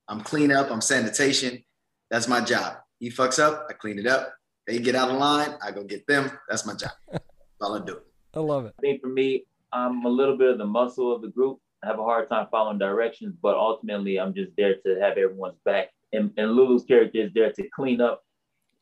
[0.09, 0.71] I'm clean up.
[0.71, 1.63] I'm sanitation.
[2.11, 2.77] That's my job.
[2.99, 3.67] He fucks up.
[3.69, 4.33] I clean it up.
[4.67, 5.55] They get out of line.
[5.63, 6.31] I go get them.
[6.49, 6.93] That's my job.
[7.11, 7.25] That's
[7.61, 8.01] all I do.
[8.39, 8.75] I love it.
[8.79, 11.59] I think for me, I'm a little bit of the muscle of the group.
[11.83, 15.59] I have a hard time following directions, but ultimately, I'm just there to have everyone's
[15.65, 15.89] back.
[16.13, 18.25] And, and Lou-Lou's character is there to clean up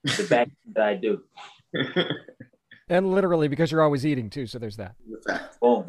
[0.05, 1.23] the back that I do.
[2.91, 4.95] and literally, because you're always eating too, so there's that.
[5.63, 5.87] Boom.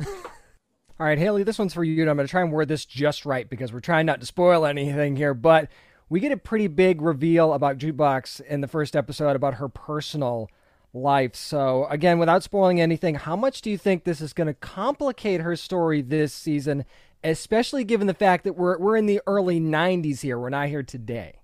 [0.99, 2.01] All right, Hailey, this one's for you.
[2.01, 4.25] And I'm going to try and word this just right because we're trying not to
[4.25, 5.33] spoil anything here.
[5.33, 5.69] But
[6.07, 10.49] we get a pretty big reveal about Jukebox in the first episode about her personal
[10.93, 11.35] life.
[11.35, 15.41] So, again, without spoiling anything, how much do you think this is going to complicate
[15.41, 16.85] her story this season,
[17.23, 20.39] especially given the fact that we're, we're in the early 90s here?
[20.39, 21.37] We're not here today.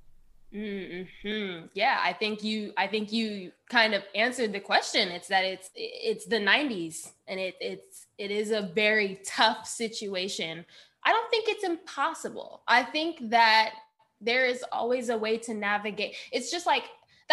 [0.53, 1.65] Mm-hmm.
[1.73, 2.73] Yeah, I think you.
[2.77, 5.09] I think you kind of answered the question.
[5.09, 10.63] It's that it's it's the '90s, and it it's it is a very tough situation.
[11.03, 12.61] I don't think it's impossible.
[12.67, 13.73] I think that
[14.21, 16.15] there is always a way to navigate.
[16.31, 16.83] It's just like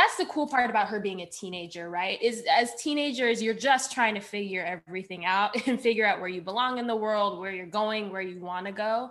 [0.00, 2.20] that's the cool part about her being a teenager, right?
[2.22, 6.40] Is as teenagers, you're just trying to figure everything out and figure out where you
[6.40, 9.10] belong in the world, where you're going, where you want to go.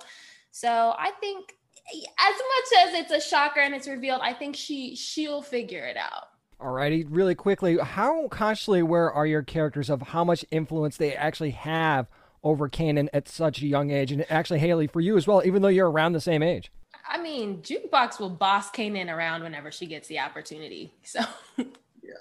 [0.52, 1.56] So I think
[1.94, 5.98] as much as it's a shocker and it's revealed, I think she she'll figure it
[5.98, 6.30] out.
[6.60, 11.52] Alrighty, really quickly, how consciously aware are your characters of how much influence they actually
[11.52, 12.08] have
[12.44, 14.12] over Kanan at such a young age?
[14.12, 16.72] And actually, Hailey, for you as well, even though you're around the same age.
[17.10, 20.94] I mean, Jukebox will boss Kanan around whenever she gets the opportunity.
[21.04, 21.22] So,
[21.58, 21.66] yeah,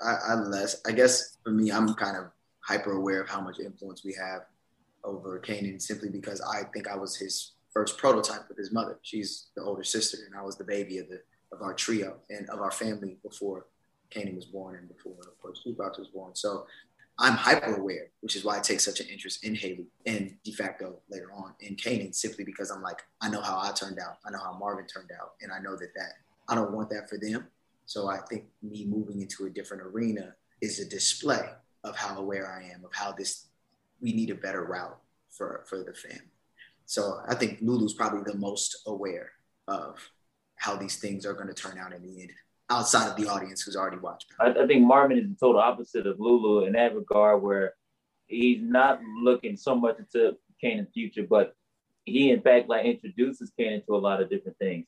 [0.02, 0.80] I, I'm less.
[0.86, 4.42] I guess for me, I'm kind of hyper aware of how much influence we have
[5.04, 8.98] over Kanan simply because I think I was his first prototype with his mother.
[9.02, 11.20] She's the older sister, and I was the baby of the
[11.52, 13.66] of our trio and of our family before
[14.10, 16.34] Kanan was born and before, of course, Jukebox was born.
[16.34, 16.66] So
[17.20, 20.52] I'm hyper aware, which is why I take such an interest in Hailey and de
[20.52, 24.18] facto later on in Kanan, simply because I'm like, I know how I turned out,
[24.24, 26.12] I know how Marvin turned out, and I know that that
[26.48, 27.48] I don't want that for them.
[27.86, 31.48] So I think me moving into a different arena is a display
[31.84, 33.46] of how aware I am of how this
[34.00, 34.98] we need a better route
[35.30, 36.30] for for the family.
[36.86, 39.32] So I think Lou-Lou's probably the most aware
[39.66, 39.98] of
[40.56, 42.30] how these things are going to turn out in the end
[42.70, 44.26] outside of the audience who's already watched.
[44.40, 47.74] I, I think Marvin is the total opposite of Lou-Lou in that regard, where
[48.26, 51.54] he's not looking so much into Kanan's future, but
[52.04, 54.86] he in fact like introduces Kanan to a lot of different things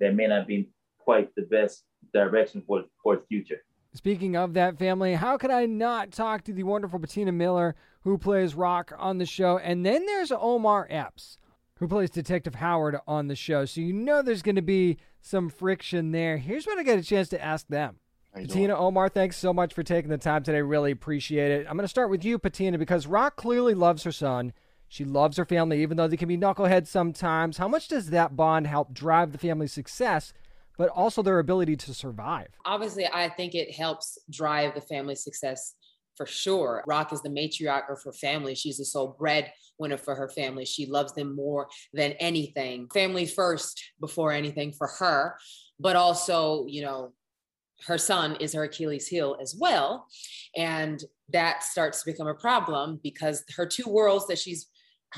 [0.00, 3.62] that may not be quite the best direction for for its future.
[3.94, 8.18] Speaking of that family, how could I not talk to the wonderful Patina Miller, who
[8.18, 9.56] plays Raq on the show?
[9.58, 11.38] And then there's Omar Epps,
[11.78, 13.64] who plays Detective Howard on the show.
[13.64, 16.38] So you know there's going to be some friction there.
[16.38, 17.96] Here's what I get a chance to ask them.
[18.34, 18.76] Patina.
[18.76, 20.60] Omar, thanks so much for taking the time today.
[20.60, 21.66] Really appreciate it.
[21.66, 24.52] I'm going to start with you, Patina, because Raq clearly loves her son.
[24.88, 27.56] She loves her family, even though they can be knuckleheads sometimes.
[27.56, 30.32] How much does that bond help drive the family's success
[30.76, 32.48] but also their ability to survive.
[32.64, 35.74] Obviously, I think it helps drive the family's success
[36.16, 36.82] for sure.
[36.88, 38.54] Raq is the matriarch of her family.
[38.54, 40.64] She's the sole breadwinner for her family.
[40.64, 42.88] She loves them more than anything.
[42.92, 45.36] Family first before anything for her,
[45.78, 47.12] but also, you know,
[47.86, 50.06] her son is her Achilles heel as well.
[50.56, 51.02] And
[51.32, 54.66] that starts to become a problem because her two worlds that she's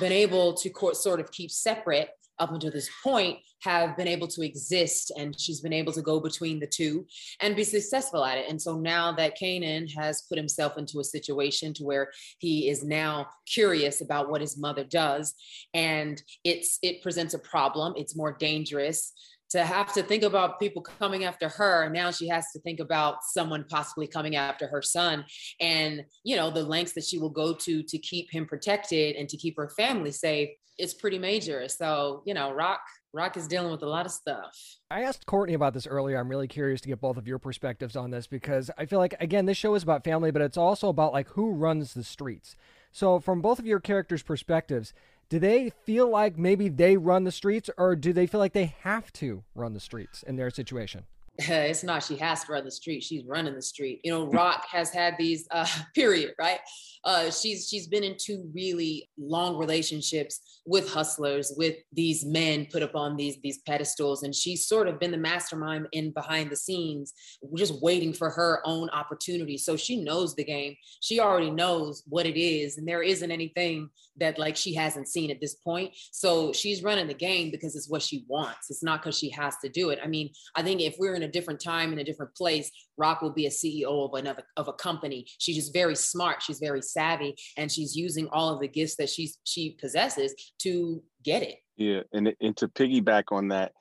[0.00, 4.42] been able to sort of keep separate up until this point have been able to
[4.42, 7.06] exist and she's been able to go between the two
[7.40, 8.46] and be successful at it.
[8.48, 12.84] And so now that Kanan has put himself into a situation to where he is
[12.84, 15.34] now curious about what his mother does
[15.74, 17.94] and it's it presents a problem.
[17.96, 19.12] It's more dangerous
[19.50, 21.88] to have to think about people coming after her.
[21.88, 25.24] Now she has to think about someone possibly coming after her son.
[25.60, 29.28] And you know the lengths that she will go to to keep him protected and
[29.28, 31.68] to keep her family safe it's pretty major.
[31.68, 32.78] So you know Raq
[33.14, 34.76] Raq is dealing with a lot of stuff.
[34.90, 36.18] I asked courtney about this earlier.
[36.18, 39.14] I'm really curious to get both of your perspectives on this because i feel like
[39.18, 42.54] again this show is about family but it's also about like who runs the streets.
[42.92, 44.92] So from both of your characters perspectives
[45.30, 48.74] do they feel like maybe they run the streets or do they feel like they
[48.80, 51.04] have to run the streets in their situation?
[51.48, 54.00] it's not she has to run the street she's running the street.
[54.02, 56.58] You know Raq has had these uh period right?
[57.04, 62.82] Uh she's she's been in two really long relationships with hustlers with these men put
[62.82, 66.56] up on these these pedestals and she's sort of been the mastermind in behind the
[66.56, 67.12] scenes
[67.56, 69.56] just waiting for her own opportunity.
[69.56, 70.74] So she knows the game.
[71.00, 75.30] She already knows what it is and there isn't anything that like she hasn't seen
[75.30, 79.02] at this point so she's running the game because it's what she wants it's not
[79.02, 81.60] because she has to do it i mean i think if we're in a different
[81.60, 85.26] time in a different place, Raq will be a CEO of another of a company.
[85.38, 86.42] She's just very smart.
[86.42, 91.02] She's very savvy, and she's using all of the gifts that she's she possesses to
[91.24, 91.56] get it.
[91.76, 93.72] Yeah, and and to piggyback on that,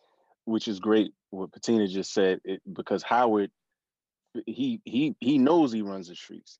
[0.45, 3.51] which is great, what Patina just said, it, because Howard,
[4.45, 6.59] he he he knows he runs the streets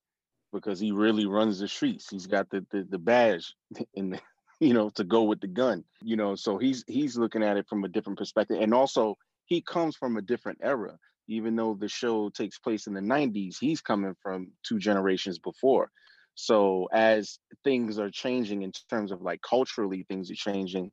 [0.54, 2.10] because he really runs the streets.
[2.10, 3.54] He's got the the, the badge
[3.96, 4.20] and
[4.60, 5.84] you know to go with the gun.
[6.02, 9.62] You know, so he's he's looking at it from a different perspective, and also he
[9.62, 10.98] comes from a different era.
[11.30, 15.90] Even though the show takes place in the 90s, he's coming from two generations before.
[16.36, 20.92] So as things are changing in terms of like culturally, things are changing.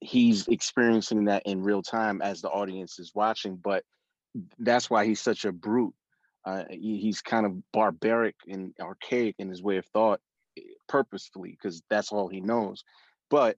[0.00, 3.56] He's experiencing that in real time as the audience is watching.
[3.56, 3.84] But
[4.58, 5.94] that's why he's such a brute.
[6.44, 10.20] Uh, he, he's kind of barbaric and archaic in his way of thought,
[10.58, 12.84] eh, purposefully, because that's all he knows.
[13.30, 13.56] But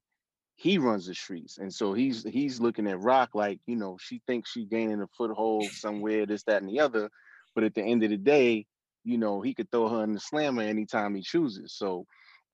[0.57, 4.23] he runs the streets and so he's he's looking at Raq like you know she
[4.27, 7.11] thinks she gaining a foothold somewhere this that and the other.
[7.55, 8.65] But at the end of the day
[9.05, 11.75] you know he could throw her in the slammer anytime he chooses.
[11.77, 12.07] So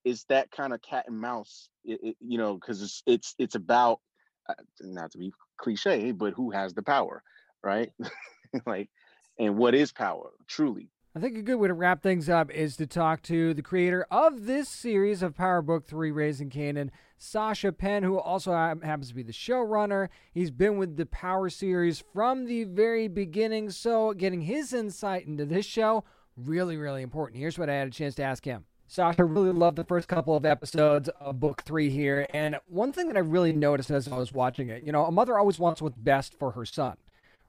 [0.03, 3.55] it's that kind of cat and mouse it, it, you know because it's it's it's
[3.55, 4.01] about
[4.49, 7.23] uh, not to be cliche but who has the power
[7.63, 7.89] right?
[8.67, 8.87] Like
[9.37, 12.75] and what is power truly I think a good way to wrap things up is
[12.77, 17.77] to talk to the creator of this series of Power Book 3 Raising Kanan, Sascha
[17.77, 20.09] Penn, who also happens to be the showrunner.
[20.33, 25.45] He's been with the Power series from the very beginning, so getting his insight into
[25.45, 26.03] this show,
[26.35, 27.39] really, really important.
[27.39, 28.65] Here's what I had a chance to ask him.
[28.89, 32.25] Sascha really loved the first couple of episodes of book three here.
[32.33, 35.11] And one thing that I really noticed as I was watching it, you know, a
[35.11, 36.97] mother always wants what's best for her son,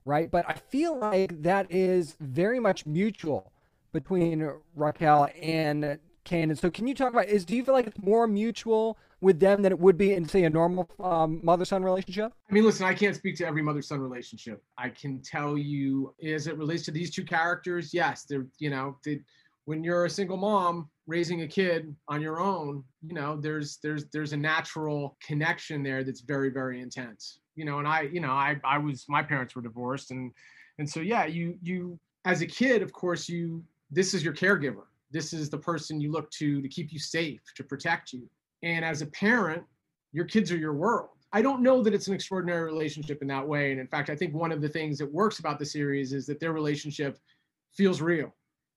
[0.04, 0.30] right?
[0.30, 3.52] But I feel like that is very much mutual
[3.92, 6.58] between Raquel and Kanan.
[6.58, 9.62] So can you talk about is do you feel like it's more mutual with them
[9.62, 12.32] than it would be in say a normal um, mother-son relationship?
[12.50, 14.62] I mean, listen, I can't speak to every mother-son relationship.
[14.76, 18.96] I can tell you as it relates to these two characters, yes, they're you know,
[19.04, 19.20] they,
[19.64, 24.06] when you're a single mom raising a kid on your own, you know, there's there's
[24.12, 27.40] there's a natural connection there that's very very intense.
[27.56, 30.32] You know, and I, you know, I I was my parents were divorced and
[30.78, 34.84] and so yeah, you you as a kid, of course, you this is your caregiver.
[35.10, 38.28] This is the person you look to to keep you safe, to protect you.
[38.62, 39.62] And as a parent,
[40.12, 41.10] your kids are your world.
[41.32, 43.72] I don't know that it's an extraordinary relationship in that way.
[43.72, 46.26] And in fact, I think one of the things that works about the series is
[46.26, 47.18] that their relationship
[47.76, 48.32] feels real.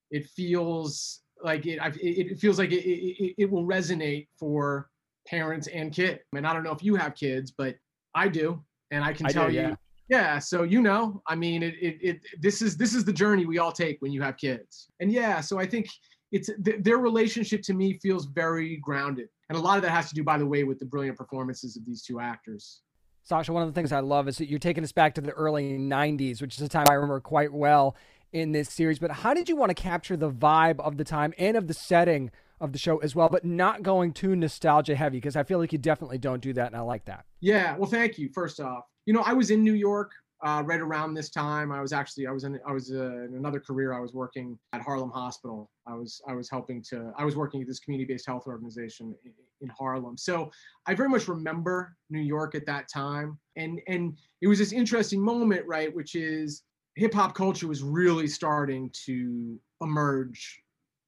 [0.09, 1.79] It feels like it.
[2.01, 4.89] It, feels like it, it, it will resonate for
[5.27, 6.19] parents and kids.
[6.35, 7.75] And I don't know if you have kids, but
[8.15, 9.61] I do, and I can I tell do, you.
[9.61, 9.75] yeah.
[10.09, 13.45] Yeah, so you know, I mean, it, it, it, this is this is the journey
[13.45, 15.89] we all take when you have kids, and yeah, so I think
[16.31, 20.07] it's th- their relationship to me feels very grounded, and a lot of that has
[20.07, 22.83] to do, by the way, with the brilliant performances of these two actors.
[23.29, 25.31] Sascha, one of the things I love is that you're taking us back to the
[25.31, 27.97] early 90s, which is a time I remember quite well
[28.31, 28.99] in this series.
[28.99, 31.73] But how did you want to capture the vibe of the time and of the
[31.73, 35.17] setting of the show as well, but not going too nostalgia heavy?
[35.17, 37.25] Because I feel like you definitely don't do that, and I like that.
[37.39, 38.29] Yeah, well, thank you.
[38.33, 40.11] First off, you know, I was in New York
[40.43, 41.71] uh, right around this time.
[41.71, 43.93] I was actually I was in I was uh, in another career.
[43.93, 45.69] I was working at Harlem Hospital.
[45.87, 49.33] I was I was helping to I was working at this community-based health organization in,
[49.61, 50.17] in Harlem.
[50.17, 50.51] So
[50.85, 55.21] I very much remember New York at that time, and and it was this interesting
[55.21, 55.93] moment, right?
[55.95, 56.63] Which is
[56.97, 60.61] hip hop culture was really starting to emerge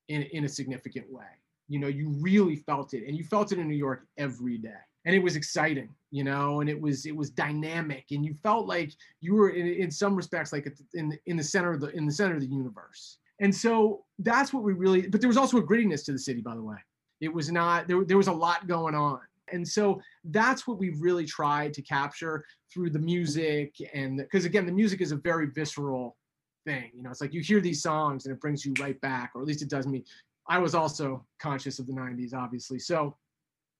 [0.08, 1.26] in in a significant way.
[1.68, 4.82] You know, you really felt it, and you felt it in New York every day.
[5.06, 8.68] And it was exciting you know and it was it was dynamic and you felt
[8.68, 12.06] like you were in, in some respects like in in the center of the in
[12.06, 13.18] the center of the universe.
[13.42, 16.42] And so that's what we really but there was also a grittiness to the city
[16.42, 16.78] by the way.
[17.22, 19.20] It was not there, there was a lot going on
[19.52, 22.44] and so that's what we really tried to capture
[22.74, 26.16] through the music and because again the music is a very visceral
[26.66, 29.32] thing you know it's like you hear these songs and it brings you right back
[29.36, 30.04] or at least it does me.
[30.48, 33.16] I was also conscious of the 90s obviously so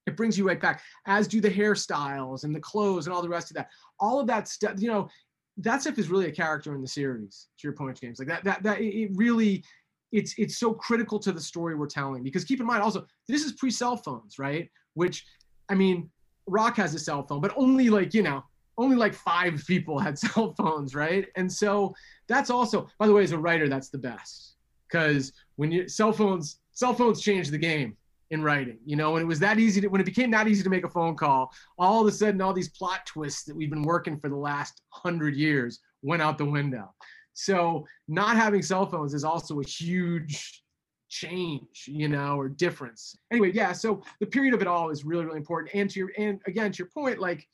[0.06, 3.30] it brings you right back as do the hairstyles and the clothes and all the
[3.30, 3.70] rest of that.
[4.00, 5.10] All of that stuff you know
[5.58, 8.20] that stuff is really a character in the series to your point james.
[8.20, 9.64] Like that that that it really
[10.12, 13.44] it's it's so critical to the story we're telling because keep in mind also this
[13.44, 14.70] is pre cell phones right?
[14.96, 15.26] Which
[15.70, 16.10] i mean
[16.50, 18.44] Raq has a cell phone but only like you know
[18.78, 21.94] only like five people had cell phones right and so
[22.28, 24.56] that's also by the way as a writer that's the best
[24.88, 27.96] because when you cell phones cell phones change the game
[28.32, 30.64] in writing, you know, when it was that easy to, when it became that easy
[30.64, 33.70] to make a phone call, all of a sudden, all these plot twists that we've
[33.70, 36.94] been working for the last hundred years went out the window.
[37.34, 40.64] So not having cell phones is also a huge
[41.10, 43.16] change, you know, or difference.
[43.32, 43.74] Anyway, yeah.
[43.74, 45.74] So the period of it all is really, really important.
[45.74, 47.46] And to your, and again, to your point, like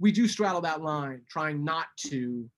[0.00, 2.48] we do straddle that line, trying not to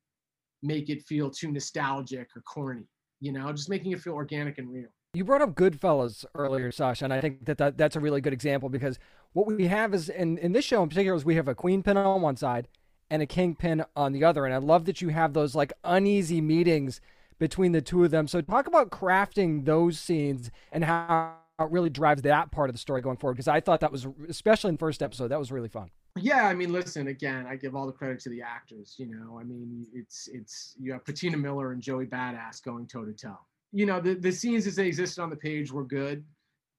[0.62, 2.84] make it feel too nostalgic or corny,
[3.20, 4.88] you know, just making it feel organic and real.
[5.14, 8.32] You brought up Goodfellas earlier, Sascha, and I think that, that that's a really good
[8.32, 8.98] example because
[9.32, 11.82] what we have is in, in this show in particular is we have a queen
[11.82, 12.68] pin on one side
[13.10, 14.44] and a king pin on the other.
[14.44, 17.00] And I love that you have those like uneasy meetings
[17.38, 18.28] between the two of them.
[18.28, 22.78] So talk about crafting those scenes and how it really drives that part of the
[22.78, 23.34] story going forward.
[23.34, 25.90] Because I thought that was, especially in the first episode, that was really fun.
[26.16, 28.96] Yeah, I mean, listen, again, I give all the credit to the actors.
[28.98, 33.04] You know, I mean, it's it's you have Patina Miller and Joey Badass going toe
[33.04, 33.38] to toe
[33.72, 36.24] you know, the, the scenes as they existed on the page were good.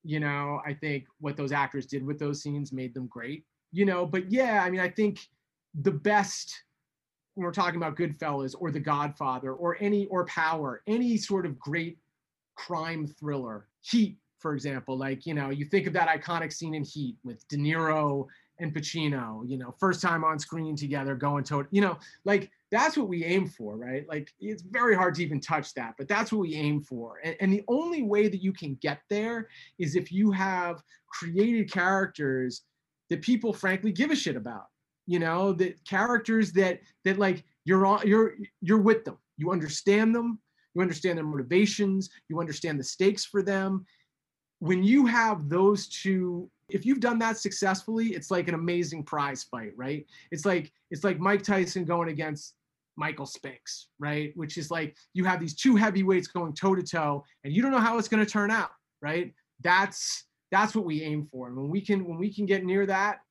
[0.04, 3.44] You know, I think what those actors did with those scenes made them great.
[3.72, 5.20] You know, but yeah, I mean, I think
[5.80, 6.64] the best
[7.40, 11.58] when we're talking about Goodfellas or The Godfather or any or Power, any sort of
[11.58, 11.98] great
[12.56, 16.84] crime thriller, Heat, for example, like you know, you think of that iconic scene in
[16.84, 18.28] Heat with De Niro
[18.60, 22.98] and Pacino, you know, first time on screen together, going to, you know, like that's
[22.98, 24.06] what we aim for, right?
[24.10, 27.22] Like it's very hard to even touch that, but that's what we aim for.
[27.24, 31.72] And, and the only way that you can get there is if you have created
[31.72, 32.64] characters
[33.10, 34.66] that people frankly give a shit about,
[35.10, 40.14] you know, that characters that, that like you're on, you're, you're with them, you understand
[40.14, 40.38] them,
[40.76, 43.88] you understand their motivations, you understand the stakes for them.
[44.60, 49.44] When you have those two if you've done that successfully it's like an amazing prize
[49.44, 50.06] fight right?
[50.32, 52.54] It's like it's like mike tyson going against
[52.96, 54.32] michael spinks right?
[54.36, 57.72] Which is like you have these two heavyweights going toe to toe and you don't
[57.72, 58.70] know how it's going to turn out
[59.02, 59.34] right?
[59.64, 61.48] That's that's what we aim for.
[61.48, 63.22] And when we can when we can get near that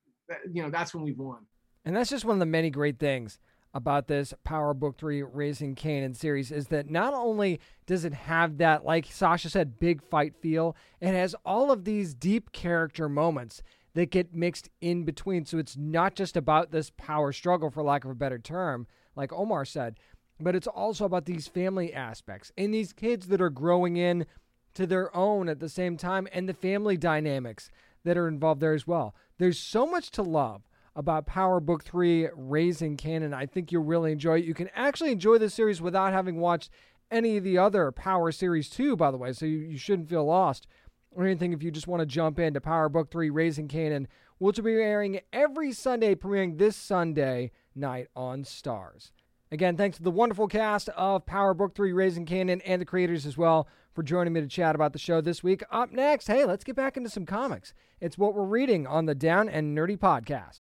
[0.50, 1.46] you know that's when we've won
[1.88, 3.38] and that's just one of the many great things
[3.72, 8.58] about this Power Book 3 Raising Kanan series is that not only does it have
[8.58, 13.62] that, like Sascha said, big fight feel, it has all of these deep character moments
[13.94, 15.46] that get mixed in between.
[15.46, 18.86] So it's not just about this power struggle, for lack of a better term,
[19.16, 19.98] like Omar said,
[20.38, 24.26] but it's also about these family aspects and these kids that are growing in
[24.74, 27.70] to their own at the same time and the family dynamics
[28.04, 29.14] that are involved there as well.
[29.38, 33.34] There's so much to love about Power Book 3 Raising Kanan.
[33.34, 34.44] I think you'll really enjoy it.
[34.44, 36.70] You can actually enjoy this series without having watched
[37.10, 40.24] any of the other Power Series too, by the way, so you, you shouldn't feel
[40.24, 40.66] lost
[41.10, 44.06] or anything if you just want to jump into Power Book 3 Raising Kanan,
[44.38, 49.10] which will be airing every Sunday, premiering this Sunday night on Starz.
[49.50, 53.24] Again, thanks to the wonderful cast of Power Book 3 Raising Kanan and the creators
[53.24, 55.62] as well for joining me to chat about the show this week.
[55.70, 57.72] Up next, hey, let's get back into some comics.
[58.00, 60.60] It's what we're reading on the Down and Nerdy podcast.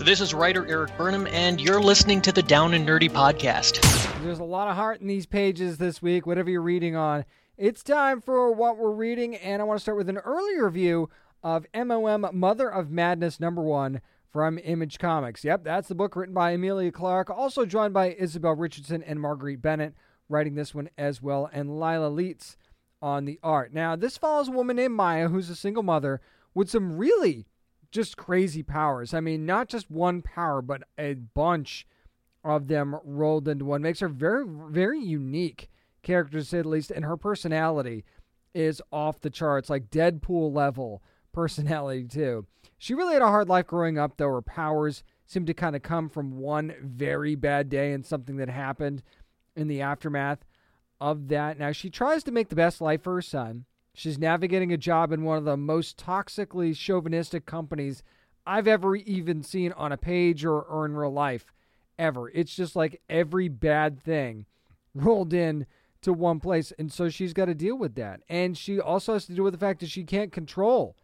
[0.00, 3.82] This is writer Eric Burnham, and you're listening to the Down and Nerdy podcast.
[4.22, 7.26] There's a lot of heart in these pages this week, whatever you're reading on.
[7.58, 11.10] It's time for what we're reading, and I want to start with an early review
[11.42, 14.00] of MOM Mother of Madness number one
[14.32, 15.44] from Image Comics.
[15.44, 19.60] Yep, that's the book written by Emilia Clarke, also joined by Isabel Richardson and Marguerite
[19.60, 19.92] Bennett,
[20.30, 22.56] writing this one as well, and Leila Leiz
[23.02, 23.74] on the art.
[23.74, 26.22] Now, this follows a woman named Maya who's a single mother
[26.54, 27.44] with some really
[27.90, 29.14] just crazy powers.
[29.14, 31.86] I mean, not just one power, but a bunch
[32.44, 33.82] of them rolled into one.
[33.82, 35.68] Makes her very, very unique
[36.02, 38.04] character, to say the least, and her personality
[38.54, 42.46] is off the charts, like Deadpool level personality, too.
[42.78, 44.28] She really had a hard life growing up, though.
[44.28, 48.48] Her powers seemed to kind of come from one very bad day and something that
[48.48, 49.02] happened
[49.54, 50.44] in the aftermath
[51.00, 51.58] of that.
[51.58, 53.64] Now, she tries to make the best life for her son.
[53.94, 58.02] She's navigating a job in one of the most toxically chauvinistic companies
[58.46, 61.52] I've ever even seen on a page or, or in real life,
[61.98, 62.30] ever.
[62.30, 64.46] It's just like every bad thing
[64.94, 65.66] rolled in
[66.02, 66.72] to one place.
[66.78, 68.22] And so she's got to deal with that.
[68.28, 70.96] And she also has to deal with the fact that she can't control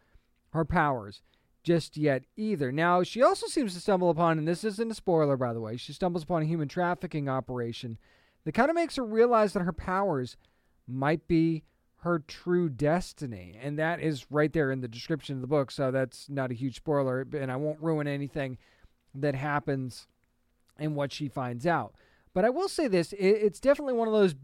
[0.51, 1.21] her powers
[1.63, 2.71] just yet either.
[2.71, 5.75] Now, she also seems to stumble upon, and this isn't a spoiler, by the way,
[5.75, 7.97] she stumbles upon a human trafficking operation
[8.45, 10.37] that kind of makes her realize that her powers
[10.87, 11.63] might be
[12.01, 13.57] her true destiny.
[13.61, 16.55] And that is right there in the description of the book, so that's not a
[16.55, 18.57] huge spoiler, and I won't ruin anything
[19.15, 20.07] that happens
[20.77, 21.93] and what she finds out.
[22.33, 24.35] But I will say this it's definitely one of those,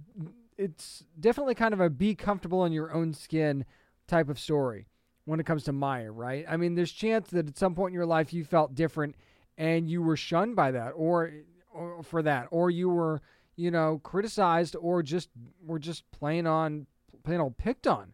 [0.58, 3.66] it's definitely kind of a be comfortable in your own skin
[4.08, 4.88] type of story
[5.26, 6.45] when it comes to Maya, right?
[6.49, 9.16] I mean, there's chance that at some point in your life you felt different
[9.58, 11.32] and you were shunned by that or,
[11.72, 13.22] or for that or you were,
[13.56, 15.30] you know, criticized or just
[15.64, 16.88] were just playing on
[17.24, 18.13] plain old picked on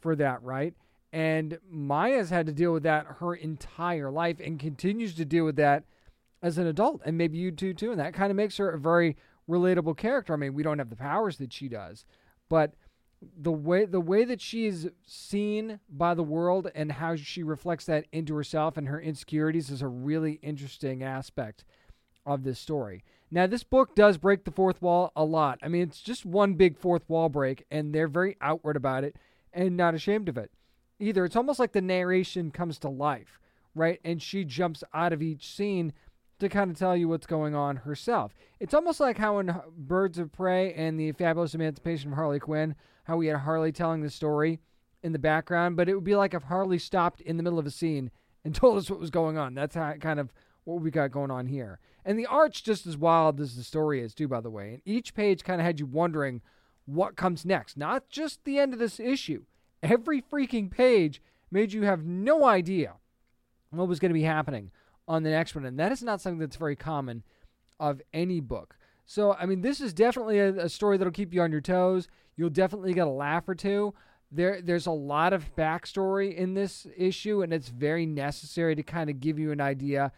[0.00, 0.74] for that, right?
[1.12, 5.56] And Maya's had to deal with that her entire life and continues to deal with
[5.56, 5.84] that
[6.42, 7.00] as an adult.
[7.04, 7.90] And maybe you do too.
[7.90, 9.16] And that kind of makes her a very
[9.48, 10.32] relatable character.
[10.32, 12.04] I mean, we don't have the powers that she does,
[12.48, 12.74] but
[13.40, 17.86] the way the way that she is seen by the world and how she reflects
[17.86, 21.64] that into herself and her insecurities is a really interesting aspect
[22.26, 23.04] of this story.
[23.30, 25.58] Now, this book does break the fourth wall a lot.
[25.62, 29.16] I mean, it's just one big fourth wall break, and they're very outward about it
[29.52, 30.50] and not ashamed of it
[30.98, 31.24] either.
[31.24, 33.40] It's almost like the narration comes to life,
[33.74, 34.00] right?
[34.04, 35.92] And she jumps out of each scene
[36.38, 38.34] to kind of tell you what's going on herself.
[38.60, 42.74] It's almost like how in Birds of Prey and the Fabulous Emancipation of Harley Quinn,
[43.04, 44.60] how we had Harley telling the story
[45.02, 47.66] in the background, but it would be like if Harley stopped in the middle of
[47.66, 48.10] a scene
[48.44, 49.54] and told us what was going on.
[49.54, 50.32] That's how kind of
[50.64, 51.78] what we got going on here.
[52.06, 54.74] And the art's just as wild as the story is, too, by the way.
[54.74, 56.40] And each page kind of had you wondering
[56.86, 57.76] what comes next.
[57.76, 59.42] Not just the end of this issue.
[59.82, 62.94] Every freaking page made you have no idea
[63.70, 64.70] what was going to be happening
[65.08, 65.64] on the next one.
[65.64, 67.24] And that is not something that's very common
[67.80, 68.76] of any book.
[69.04, 72.06] So, I mean, this is definitely a, a story that'll keep you on your toes.
[72.36, 73.94] You'll definitely get a laugh or two.
[74.30, 79.10] There, there's a lot of backstory in this issue, and it's very necessary to kind
[79.10, 80.12] of give you an idea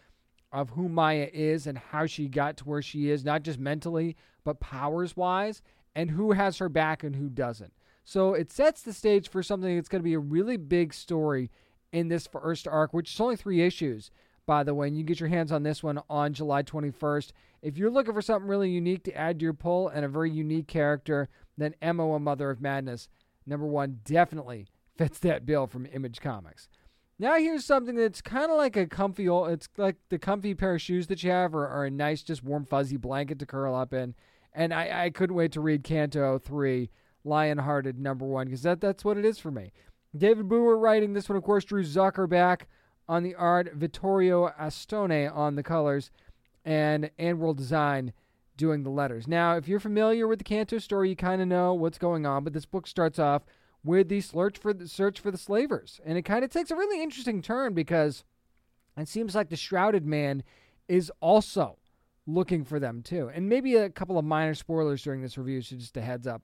[0.52, 4.16] of who Maya is and how she got to where she is, not just mentally,
[4.44, 5.62] but powers wise,
[5.94, 7.72] and who has her back and who doesn't.
[8.04, 11.50] So it sets the stage for something that's going to be a really big story
[11.92, 14.10] in this first arc, which is only three issues
[14.48, 14.88] by the way.
[14.88, 17.32] And you get your hands on this one on July 21st.
[17.62, 20.30] If you're looking for something really unique to add to your pull and a very
[20.30, 23.08] unique character, then Mo, a Mother of Madness,
[23.46, 26.68] number one, definitely fits that bill from Image Comics.
[27.18, 29.50] Now here's something that's kind of like a comfy, old.
[29.50, 32.44] it's like the comfy pair of shoes that you have, or, or a nice, just
[32.44, 34.14] warm, fuzzy blanket to curl up in.
[34.52, 36.90] And I, I couldn't wait to read Canto 3,
[37.24, 39.72] Lionhearted number one, because that, that's what it is for me.
[40.16, 42.68] David Booher writing this one, of course, Drew Zucker back
[43.08, 46.10] on the art, Vittorio Astone on the colors,
[46.64, 48.12] and AndWorld Design
[48.56, 49.26] doing the letters.
[49.26, 52.44] Now, if you're familiar with the Canto story, you kind of know what's going on,
[52.44, 53.42] but this book starts off
[53.88, 56.76] with the search for the search for the slavers, and it kind of takes a
[56.76, 58.22] really interesting turn because
[58.98, 60.42] it seems like the shrouded man
[60.88, 61.78] is also
[62.26, 65.74] looking for them too, and maybe a couple of minor spoilers during this review, so
[65.74, 66.42] just a heads up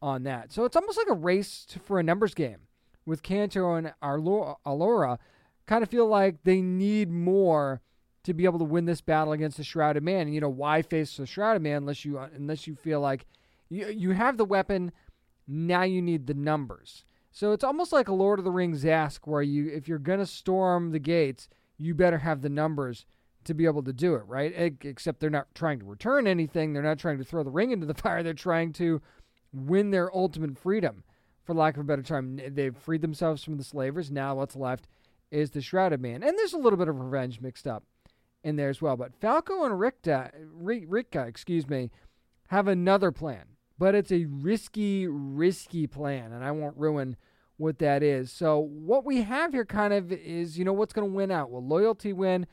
[0.00, 0.52] on that.
[0.52, 2.68] So it's almost like a race to, for a numbers game
[3.04, 5.18] with Canto and Alura
[5.66, 7.80] kind of feel like they need more
[8.22, 10.22] to be able to win this battle against the Shrouded Man.
[10.26, 13.26] And you know why face the Shrouded Man unless you uh, unless you feel like
[13.68, 14.92] you you have the weapon
[15.46, 17.04] Now you need the numbers.
[17.30, 20.26] So it's almost like a Lord of the Rings ask where you, if you're gonna
[20.26, 23.04] storm the gates, you better have the numbers
[23.44, 24.76] to be able to do it, right?
[24.82, 26.72] Except they're not trying to return anything.
[26.72, 28.22] They're not trying to throw the ring into the fire.
[28.22, 29.00] They're trying to
[29.52, 31.04] win their ultimate freedom,
[31.44, 32.40] for lack of a better term.
[32.48, 34.10] They've freed themselves from the slavers.
[34.10, 34.88] Now what's left
[35.30, 36.22] is the Shrouded Man.
[36.22, 37.84] And there's a little bit of revenge mixed up
[38.42, 38.96] in there as well.
[38.96, 40.30] But Falco and Ritka, uh,
[40.62, 41.90] Ritka, excuse me,
[42.48, 43.44] have another plan.
[43.78, 46.32] But it's a risky, risky plan.
[46.32, 47.16] And I won't ruin
[47.56, 48.32] what that is.
[48.32, 51.50] So what we have here kind of is, you know, what's going to win out?
[51.50, 52.46] Will loyalty win?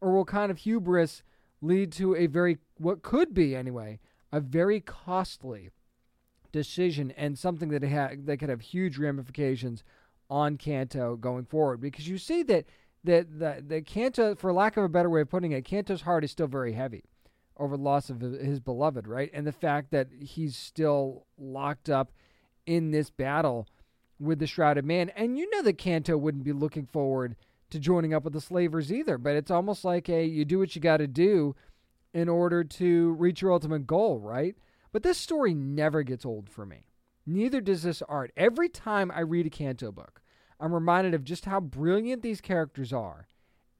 [0.00, 1.22] Or will kind of hubris
[1.62, 3.98] lead to a very, what could be anyway,
[4.30, 5.70] a very costly
[6.52, 9.82] decision and something that, ha- that could have huge ramifications
[10.28, 11.80] on Canto going forward?
[11.80, 12.66] Because you see that
[13.04, 16.24] that the, the Canto, for lack of a better way of putting it, Canto's heart
[16.24, 17.04] is still very heavy
[17.58, 19.30] over the loss of his beloved, right?
[19.32, 22.12] And the fact that he's still locked up
[22.66, 23.66] in this battle
[24.18, 25.10] with the Shrouded Man.
[25.10, 27.36] And you know that Canto wouldn't be looking forward
[27.70, 29.18] to joining up with the slavers either.
[29.18, 31.54] But it's almost like a you do what you got to do
[32.12, 34.56] in order to reach your ultimate goal, right?
[34.92, 36.88] But this story never gets old for me.
[37.26, 38.32] Neither does this art.
[38.36, 40.22] Every time I read a Canto book,
[40.58, 43.26] I'm reminded of just how brilliant these characters are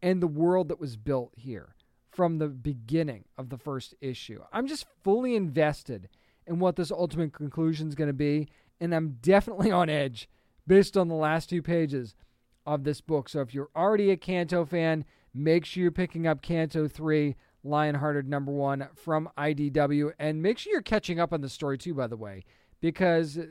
[0.03, 1.76] and the world that was built here
[2.16, 4.40] from the beginning of the first issue.
[4.50, 6.08] I'm just fully invested
[6.46, 8.48] in what this ultimate conclusion is going to be,
[8.80, 10.26] and I'm definitely on edge
[10.66, 12.14] based on the last two pages
[12.64, 13.28] of this book.
[13.28, 15.04] So if you're already a Canto fan,
[15.34, 20.72] make sure you're picking up Canto 3, Lionhearted number 1 from IDW, and make sure
[20.72, 22.44] you're catching up on the story too, by the way,
[22.80, 23.44] because uh,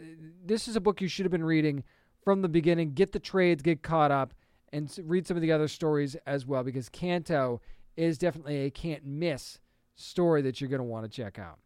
[0.44, 1.84] this is a book you should have been reading
[2.24, 2.94] from the beginning.
[2.94, 4.34] Get the trades, get caught up,
[4.74, 7.62] and read some of the other stories as well, because Canto
[7.96, 9.60] is definitely a can't miss
[9.96, 11.60] story that you're going to want to check out.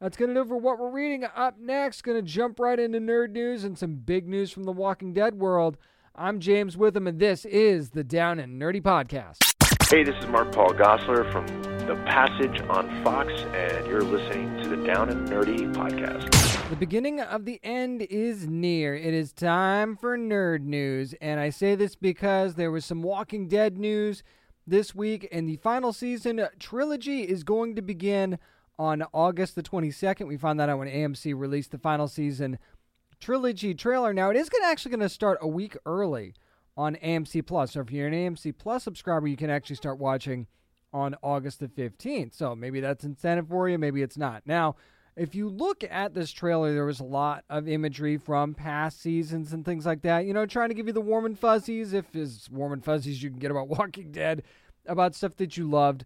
[0.00, 1.24] That's going to do for what we're reading.
[1.24, 4.72] Up next, going to jump right into nerd news and some big news from the
[4.72, 5.76] Walking Dead world.
[6.14, 9.36] I'm James Witham, and this is the Down and Nerdy Podcast.
[9.90, 11.46] Hey, this is Mark Paul Gosselaar from
[11.86, 16.68] The Passage on Fox, and you're listening to the Down and Nerdy Podcast.
[16.70, 18.94] The beginning of the end is near.
[18.94, 23.48] It is time for nerd news, and I say this because there was some Walking
[23.48, 24.22] Dead news
[24.70, 28.38] this week, and the final season trilogy is going to begin
[28.78, 30.26] on August the 22nd.
[30.26, 32.58] We found that out when AMC released the final season
[33.20, 34.14] trilogy trailer.
[34.14, 36.34] Now it is to actually going to start a week early
[36.76, 37.72] on AMC Plus.
[37.72, 40.46] So if you're an AMC Plus subscriber, you can actually start watching
[40.92, 42.34] on August the 15th.
[42.34, 44.42] So maybe that's incentive for you, maybe it's not.
[44.46, 44.76] Now,
[45.16, 49.52] if you look at this trailer, there was a lot of imagery from past seasons
[49.52, 50.24] and things like that.
[50.24, 53.22] You know, trying to give you the warm and fuzzies, if as warm and fuzzies
[53.22, 54.42] you can get about Walking Dead,
[54.86, 56.04] about stuff that you loved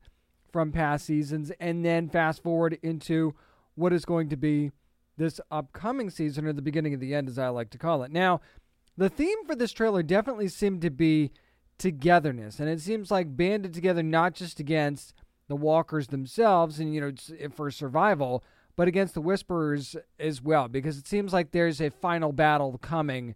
[0.53, 3.35] from past seasons, and then fast forward into
[3.75, 4.71] what is going to be
[5.17, 8.11] this upcoming season or the beginning of the end, as I like to call it.
[8.11, 8.41] Now,
[8.97, 11.33] the theme for this trailer definitely seemed to be
[11.79, 15.15] togetherness, and it seems like banded together not just against
[15.49, 18.43] the walkers themselves and, you know, eh, for survival,
[18.77, 23.35] but against the whisperers as well, because it seems like there's a final battle coming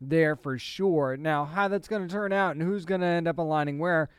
[0.00, 1.16] there for sure.
[1.16, 4.10] Now, how that's going to turn out and who's going to end up aligning where,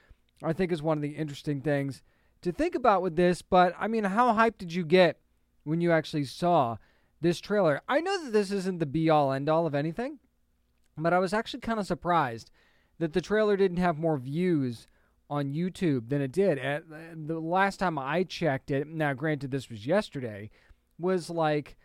[0.44, 2.02] I think is one of the interesting things
[2.42, 3.42] to think about with this.
[3.42, 5.20] But I mean, how hyped did you get
[5.64, 6.78] when you actually saw
[7.22, 7.82] this trailer.
[7.90, 10.20] I know that this isn't the be all end all of anything,
[10.98, 12.52] but I was actually kind of surprised
[13.00, 14.88] that the trailer didn't have more views
[15.30, 16.60] on YouTube than it did.
[16.60, 20.50] At the last time I checked it, now granted this was yesterday,
[21.00, 21.78] was like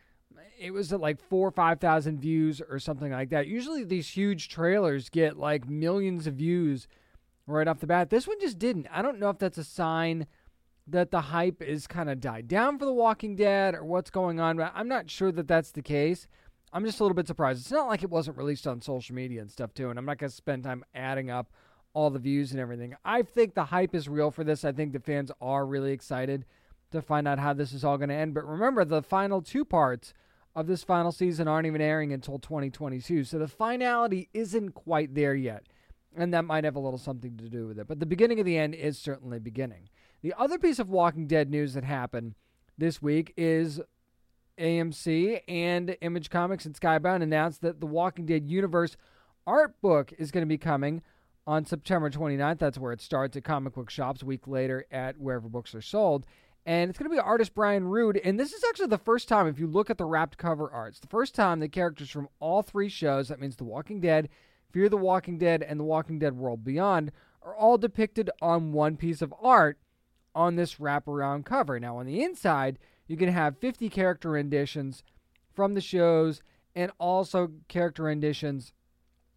[0.59, 3.47] it was at like four or five thousand views or something like that.
[3.47, 6.87] Usually these huge trailers get like millions of views
[7.47, 8.11] right off the bat.
[8.11, 8.87] This one just didn't.
[8.93, 10.27] I don't know if that's a sign
[10.87, 14.41] that the hype is kind of died down for The Walking Dead or what's going
[14.41, 14.57] on.
[14.57, 16.27] But I'm not sure that that's the case.
[16.73, 17.61] I'm just a little bit surprised.
[17.61, 20.19] It's not like it wasn't released on social media and stuff too, and I'm not
[20.19, 21.53] going to spend time adding up
[21.93, 22.95] all the views and everything.
[23.05, 24.65] I think the hype is real for this.
[24.65, 26.45] I think the fans are really excited
[26.93, 28.35] to find out how this is all going to end.
[28.35, 30.13] But remember, the final two parts
[30.55, 35.35] of this final season aren't even airing until 2022, so the finality isn't quite there
[35.35, 35.65] yet.
[36.17, 37.87] And that might have a little something to do with it.
[37.87, 39.89] But the beginning of the end is certainly beginning.
[40.23, 42.35] The other piece of Walking Dead news that happened
[42.77, 43.81] this week is
[44.59, 48.97] AMC and Image Comics and Skybound announced that the Walking Dead universe
[49.47, 51.01] art book is going to be coming
[51.51, 52.61] on September 29th.
[52.61, 54.23] That's where it starts at comic book shops.
[54.23, 56.25] A week later at wherever books are sold.
[56.65, 58.19] And it's going to be artist Brian Rude.
[58.19, 61.01] And this is actually the first time, if you look at the wrapped cover arts,
[61.01, 64.29] the first time the characters from all three shows, that means The Walking Dead,
[64.71, 67.11] Fear the Walking Dead, and The Walking Dead World Beyond,
[67.43, 69.77] are all depicted on one piece of art
[70.37, 71.81] on this wraparound cover.
[71.81, 72.79] Now, on the inside,
[73.09, 75.03] you can have 50 character renditions
[75.53, 76.43] from the shows
[76.77, 78.73] and also character renditions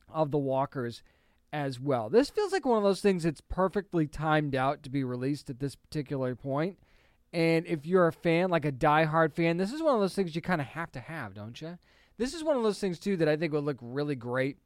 [0.07, 1.01] of the walkers
[1.54, 2.10] as well.
[2.10, 5.60] This feels like one of those things that's perfectly timed out to be released at
[5.60, 6.80] this particular point.
[7.32, 10.36] And if you're a fan, like a die-hard fan, this is one of those things
[10.36, 11.78] you kind of have to have, don't you?
[12.18, 14.58] This is one of those things too that I think would look really great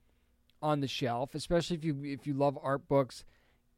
[0.62, 3.24] on the shelf, especially if you if you love art books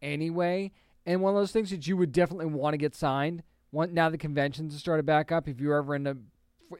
[0.01, 0.71] anyway.
[1.05, 3.43] And one of those things that you would definitely want to get signed.
[3.71, 5.47] One, now the conventions have started back up.
[5.47, 6.15] If you're ever in a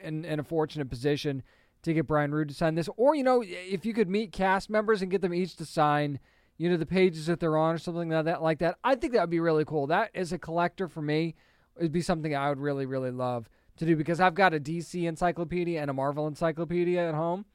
[0.00, 1.42] in, in a fortunate position
[1.82, 4.70] to get Brian Rude to sign this, or you know, if you could meet cast
[4.70, 6.18] members and get them each to sign,
[6.58, 9.12] you know, the pages that they're on or something like that, like that, I think
[9.14, 9.86] that would be really cool.
[9.86, 11.34] That as a collector for me,
[11.80, 15.08] would be something I would really, really love to do because I've got a DC
[15.08, 17.46] encyclopedia and a Marvel encyclopedia at home,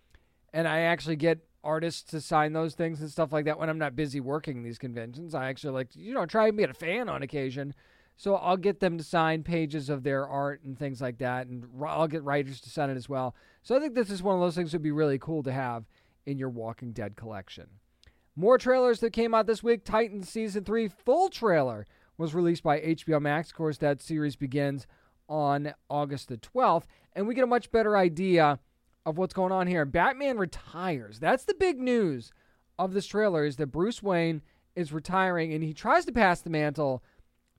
[0.53, 3.79] and I actually get artists to sign those things and stuff like that when I'm
[3.79, 5.33] not busy working these conventions.
[5.33, 7.73] I actually like you know, try and be a fan on occasion.
[8.17, 11.65] So I'll get them to sign pages of their art and things like that, and
[11.85, 13.35] I'll get writers to sign it as well.
[13.61, 15.51] So I think this is one of those things that would be really cool to
[15.51, 15.85] have
[16.25, 17.67] in your Walking Dead collection.
[18.35, 19.83] More trailers that came out this week.
[19.83, 21.85] Titans season three full trailer
[22.17, 23.49] was released by HBO Max.
[23.49, 24.87] Of course, that series begins
[25.27, 28.59] on August the 12th, and we get a much better idea
[29.05, 29.85] of what's going on here.
[29.85, 31.19] Batman retires.
[31.19, 32.31] That's the big news
[32.79, 34.41] of this trailer is that Bruce Wayne
[34.75, 37.01] is retiring and he tries to pass the mantle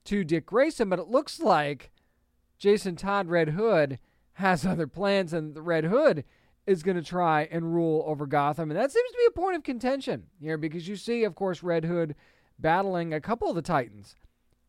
[0.07, 1.91] to Dick Grayson, but it looks like
[2.57, 3.99] Jason Todd Red Hood
[4.33, 6.23] has other plans and the Red Hood
[6.65, 8.71] is going to try and rule over Gotham.
[8.71, 11.63] And that seems to be a point of contention here because you see, of course,
[11.63, 12.15] Red Hood
[12.59, 14.15] battling a couple of the Titans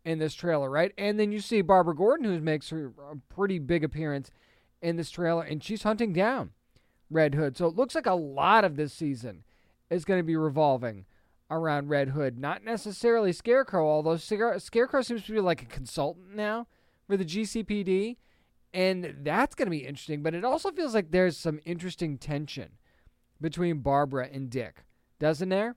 [0.04, 0.92] in this trailer, right?
[0.96, 4.30] And then you see Barbara Gordon, who makes her a pretty big appearance
[4.80, 6.50] in this trailer, and she's hunting down
[7.10, 7.56] Red Hood.
[7.56, 9.44] So it looks like a lot of this season
[9.90, 11.04] is going to be revolving
[11.50, 16.66] around Red Hood, not necessarily Scarecrow, although Scarecrow seems to be like a consultant now
[17.06, 18.16] for the GCPD,
[18.74, 20.22] and that's going to be interesting.
[20.22, 22.72] But it also feels like there's some interesting tension
[23.40, 24.84] between Barbara and Dick,
[25.18, 25.76] doesn't there?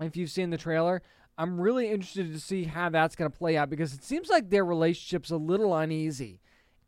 [0.00, 1.02] If you've seen the trailer,
[1.36, 4.50] I'm really interested to see how that's going to play out because it seems like
[4.50, 6.40] their relationship's a little uneasy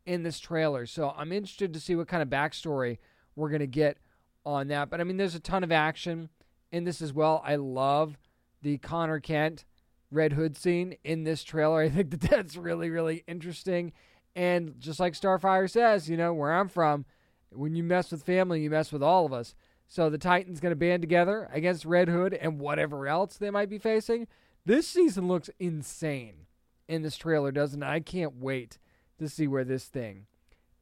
[0.05, 0.85] in this trailer.
[0.85, 2.97] So I'm interested to see what kind of backstory
[3.35, 3.97] we're going to get
[4.45, 4.89] on that.
[4.89, 6.29] But I mean, there's a ton of action
[6.71, 7.41] in this as well.
[7.45, 8.17] I love
[8.61, 9.65] the Conner Kent
[10.11, 11.81] Red Hood scene in this trailer.
[11.81, 13.93] I think that that's really, really interesting.
[14.35, 17.05] And just like Starfire says, you know, where I'm from,
[17.51, 19.55] when you mess with family, you mess with all of us.
[19.87, 23.69] So the Titans going to band together against Red Hood and whatever else they might
[23.69, 24.27] be facing.
[24.65, 26.45] This season looks insane
[26.87, 27.87] in this trailer, doesn't it?
[27.87, 28.77] I can't wait
[29.19, 30.27] to see where this thing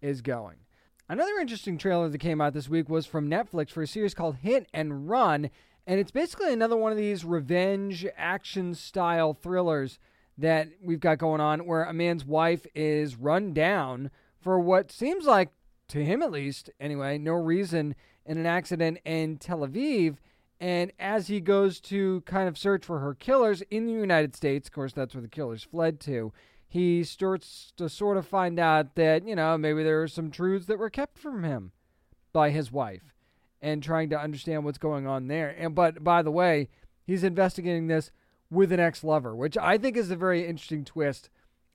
[0.01, 0.57] is going.
[1.07, 4.37] Another interesting trailer that came out this week was from Netflix for a series called
[4.37, 5.49] Hit and Run,
[5.89, 9.97] and it's basically another one of these revenge action style thrillers
[10.37, 15.25] that we've got going on where a man's wife is run down for what seems
[15.25, 15.49] like,
[15.87, 20.17] to him at least, anyway, no reason in an accident in Tel Aviv.
[20.59, 24.69] And as he goes to kind of search for her killers in the United States,
[24.69, 26.31] of course, that's where the killers fled to,
[26.67, 30.67] he starts to sort of find out that, you know, maybe there are some truths
[30.67, 31.71] that were kept from him
[32.31, 33.15] by his wife
[33.61, 35.55] and trying to understand what's going on there.
[35.57, 36.69] And but by the way,
[37.05, 38.11] he's investigating this
[38.49, 41.29] with an ex-lover, which I think is a very interesting twist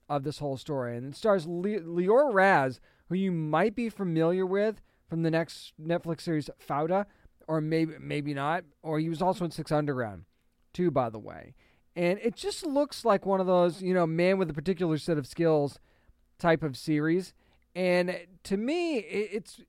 [0.09, 0.97] of this whole story.
[0.97, 2.79] And it stars Le- Lior Raz,
[3.09, 7.05] who you might be familiar with from the next Netflix series Fauda
[7.47, 8.63] or maybe maybe not.
[8.81, 10.25] Or he was also in Six Underground,
[10.73, 11.55] too, by the way.
[11.95, 15.17] And it just looks like one of those, you know, man with a particular set
[15.17, 15.79] of skills
[16.39, 17.33] type of series.
[17.73, 19.61] And to me, it's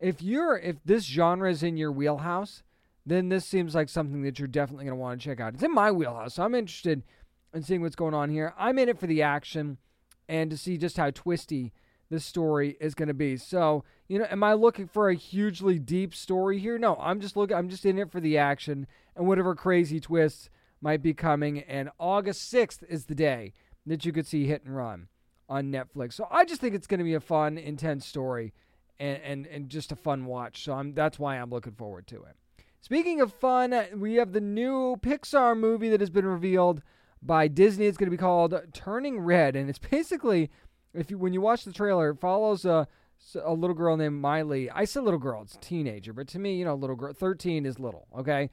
[0.00, 2.62] if you're if this genre is in your wheelhouse,
[3.06, 5.54] then this seems like something that you're definitely going to want to check out.
[5.54, 7.02] It's in my wheelhouse, so I'm interested
[7.52, 8.54] in seeing what's going on here.
[8.58, 9.78] I'm in it for the action
[10.28, 11.72] and to see just how twisty
[12.08, 13.36] this story is going to be.
[13.36, 16.78] So, you know, am I looking for a hugely deep story here?
[16.78, 18.86] No, I'm just looking I'm just in it for the action
[19.16, 23.52] and whatever crazy twists might be coming and August 6th is the day
[23.86, 25.08] that you could see Hit and Run
[25.48, 26.14] on Netflix.
[26.14, 28.52] So, I just think it's going to be a fun, intense story
[29.00, 30.62] and and, and just a fun watch.
[30.64, 32.36] So, I'm that's why I'm looking forward to it.
[32.80, 36.82] Speaking of fun, we have the new Pixar movie that has been revealed
[37.20, 37.86] by Disney.
[37.86, 40.50] It's going to be called Turning Red and it's basically
[40.94, 42.86] if you when you watch the trailer, it follows a
[43.42, 44.70] a little girl named Miley.
[44.70, 47.66] I say little girl, it's a teenager, but to me, you know, little girl, 13
[47.66, 48.50] is little, okay?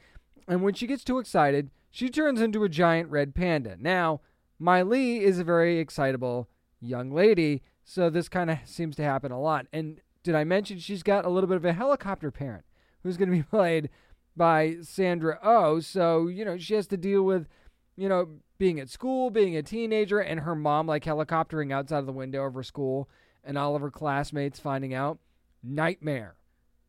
[0.48, 3.78] And when she gets too excited, she turns into a giant red panda.
[3.80, 4.22] Now,
[4.60, 6.50] Miley is a very excitable
[6.82, 9.68] young lady, so this kind of seems to happen a lot.
[9.72, 12.66] And did I mention she's got a little bit of a helicopter parent
[13.02, 13.90] who's going to be played
[14.36, 15.80] by Sandra Oh?
[15.80, 17.48] So, you know, she has to deal with,
[17.96, 22.08] you know, being at school, being a teenager, and her mom like helicoptering outside of
[22.08, 23.08] the window of her school,
[23.42, 25.18] and all of her classmates finding out.
[25.64, 26.36] Nightmare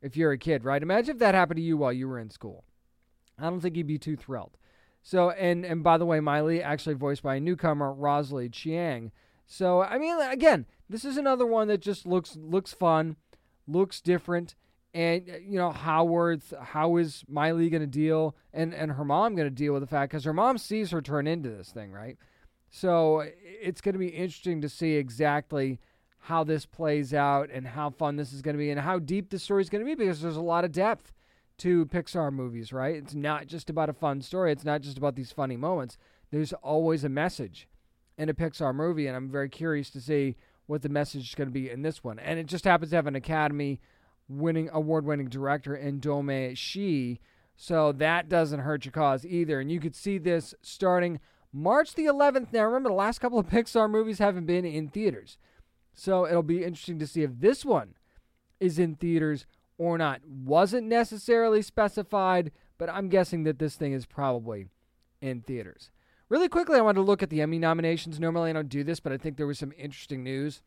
[0.03, 0.82] if you're a kid, right?
[0.82, 2.64] Imagine if that happened to you while you were in school.
[3.39, 4.59] I don't think you'd be too thrilled.
[5.05, 9.12] So, and and by the way, Miley actually voiced by a newcomer, Rosalie Chiang.
[9.47, 13.14] So, I mean, again, this is another one that just looks looks fun,
[13.69, 14.55] looks different,
[14.95, 19.35] and uh, you know, Howard, how is Miley going to deal, and and her mom
[19.35, 21.93] going to deal with the fact because her mom sees her turn into this thing,
[21.93, 22.16] right?
[22.71, 25.81] So it's going to be interesting to see exactly
[26.19, 29.31] how this plays out and how fun this is going to be and how deep
[29.31, 31.12] the story is going to be because there's a lot of depth
[31.59, 32.97] to Pixar movies, right?
[32.97, 35.97] It's not just about a fun story, it's not just about these funny moments.
[36.31, 37.69] There's always a message
[38.16, 40.37] in a Pixar movie, and I'm very curious to see
[40.69, 42.19] what the message is going to be in this one.
[42.19, 43.81] And it just happens to have an Academy
[44.29, 47.21] winning award winning director in Domee Shi.
[47.57, 49.61] So that doesn't hurt your cause either.
[49.61, 51.21] And you could see this starting
[51.53, 52.53] March the 11th.
[52.53, 55.39] Now, remember, the last couple of Pixar movies haven't been in theaters.
[55.95, 57.95] So it'll be interesting to see if this one
[58.61, 59.47] is in theaters
[59.79, 60.21] or not.
[60.27, 64.66] Wasn't necessarily specified, but I'm guessing that this thing is probably
[65.23, 65.91] in theaters.
[66.29, 68.20] Really quickly, I wanted to look at the Emmy nominations.
[68.20, 70.62] Normally, I don't do this, but I think there was some interesting news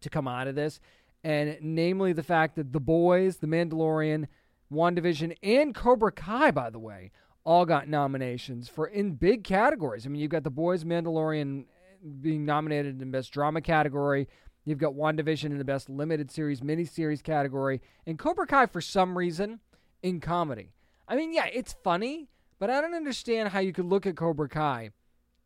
[0.00, 0.78] to come out of this,
[1.22, 4.26] and namely the fact that The Boys, The Mandalorian,
[4.70, 7.12] WandaVision, and Cobra Kai, by the way,
[7.44, 10.04] all got nominations for in big categories.
[10.04, 14.28] I mean, you've got The Boys, Mandalorian eh, being nominated in the Best Drama category.
[14.66, 19.16] You've got WandaVision in the Best Limited Series, Miniseries category, and Cobra Kai for some
[19.16, 19.60] reason
[20.02, 20.72] in comedy.
[21.08, 22.28] I mean, yeah, it's funny,
[22.58, 24.90] but I don't understand how you could look at Cobra Kai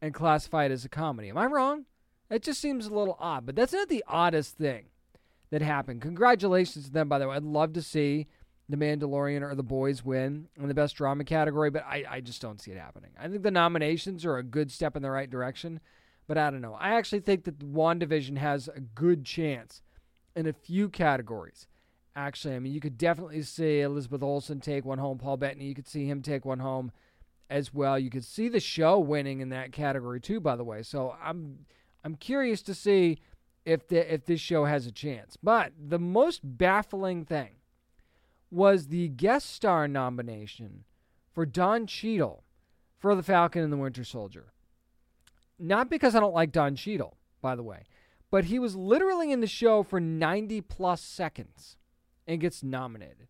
[0.00, 1.28] and classify it as a comedy.
[1.28, 1.84] Am I wrong?
[2.30, 4.86] It just seems a little odd, but that's not the oddest thing
[5.50, 6.02] that happened.
[6.02, 7.36] Congratulations to them, by the way.
[7.36, 8.26] I'd love to see
[8.68, 12.42] The Mandalorian or The Boys win in the Best Drama category, but I, I just
[12.42, 13.10] don't see it happening.
[13.18, 15.80] I think the nominations are a good step in the right direction.
[16.26, 16.74] But I don't know.
[16.74, 19.80] I actually think that WandaVision has a good chance
[20.36, 21.66] in a few categories.
[22.18, 25.18] Actually, I mean, you could definitely see Elizabeth Olsen take one home.
[25.18, 26.90] Paul Bettany, you could see him take one home
[27.48, 27.96] as well.
[27.96, 30.40] You could see the show winning in that category too.
[30.40, 31.66] By the way, so I'm
[32.02, 33.18] I'm curious to see
[33.64, 35.36] if the if this show has a chance.
[35.40, 37.50] But the most baffling thing
[38.50, 40.82] was the guest star nomination
[41.32, 42.42] for Don Cheadle
[42.98, 44.52] for The Falcon and the Winter Soldier.
[45.56, 47.84] Not because I don't like Don Cheadle, by the way,
[48.28, 51.76] but he was literally in the show for 90 plus seconds
[52.28, 53.26] and gets nominated.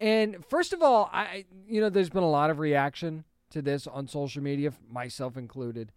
[0.00, 3.86] And first of all, I you know there's been a lot of reaction to this
[3.86, 5.92] on social media, myself included.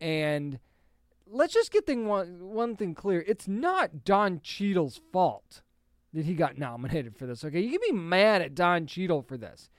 [0.00, 0.58] And
[1.26, 3.24] let's just get thing one one thing clear.
[3.26, 5.62] It's not Don Cheadle's fault
[6.12, 7.44] that he got nominated for this.
[7.44, 9.70] Okay, you can be mad at Don Cheadle for this.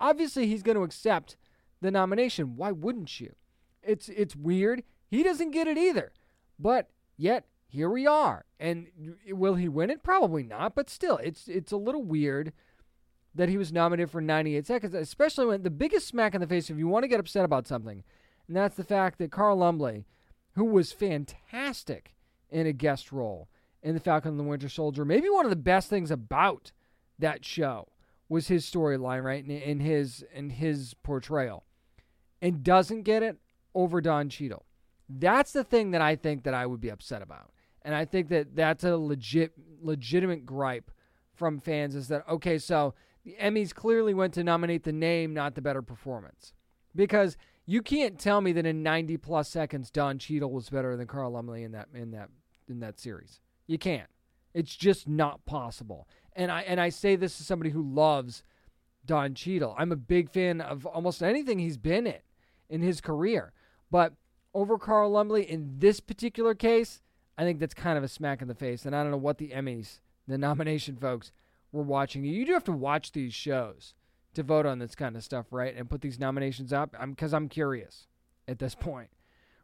[0.00, 1.36] Obviously, he's going to accept
[1.82, 2.56] the nomination.
[2.56, 3.34] Why wouldn't you?
[3.82, 4.82] It's it's weird.
[5.08, 6.12] He doesn't get it either.
[6.58, 8.44] But yet here we are.
[8.58, 8.88] And
[9.28, 10.02] will he win it?
[10.02, 12.52] Probably not, but still it's it's a little weird
[13.34, 16.68] that he was nominated for 98 seconds, especially when the biggest smack in the face
[16.68, 18.02] if you want to get upset about something.
[18.48, 20.04] And that's the fact that Carl Lumbly,
[20.54, 22.14] who was fantastic
[22.50, 23.48] in a guest role
[23.82, 26.72] in The Falcon and the Winter Soldier, maybe one of the best things about
[27.18, 27.88] that show
[28.28, 29.44] was his storyline, right?
[29.44, 31.64] In his in his portrayal.
[32.42, 33.36] And doesn't get it
[33.74, 34.64] over Don Cheadle.
[35.08, 37.52] That's the thing that I think that I would be upset about.
[37.82, 39.52] And I think that that's a legit
[39.82, 40.90] legitimate gripe
[41.34, 45.54] from fans is that okay, so the Emmys clearly went to nominate the name, not
[45.54, 46.52] the better performance.
[46.94, 51.06] Because you can't tell me that in 90 plus seconds Don Cheadle was better than
[51.06, 52.28] Carl Lumbly in that in that
[52.68, 53.40] in that series.
[53.66, 54.08] You can't.
[54.52, 56.08] It's just not possible.
[56.34, 58.42] And I and I say this as somebody who loves
[59.06, 59.74] Don Cheadle.
[59.78, 62.20] I'm a big fan of almost anything he's been in
[62.68, 63.52] in his career.
[63.90, 64.14] But
[64.52, 67.00] over Carl Lumbly in this particular case,
[67.40, 68.84] I think that's kind of a smack in the face.
[68.84, 71.32] And I don't know what the Emmys, the nomination folks,
[71.72, 72.22] were watching.
[72.22, 73.94] You do have to watch these shows
[74.34, 75.74] to vote on this kind of stuff, right?
[75.74, 76.94] And put these nominations up.
[77.00, 78.08] I'm because I'm curious
[78.46, 79.08] at this point.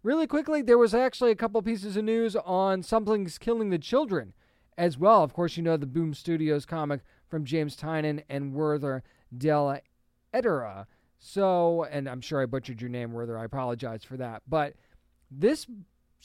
[0.02, 4.32] Really quickly, there was actually a couple pieces of news on Something's Killing the Children
[4.78, 5.22] as well.
[5.22, 9.02] Of course, you know the Boom Studios comic from James Tynion and Werther
[9.36, 9.82] Della
[10.32, 10.86] Edera.
[11.18, 13.36] So, and I'm sure I butchered your name, Werther.
[13.36, 14.40] I apologize for that.
[14.48, 14.72] But
[15.30, 15.66] this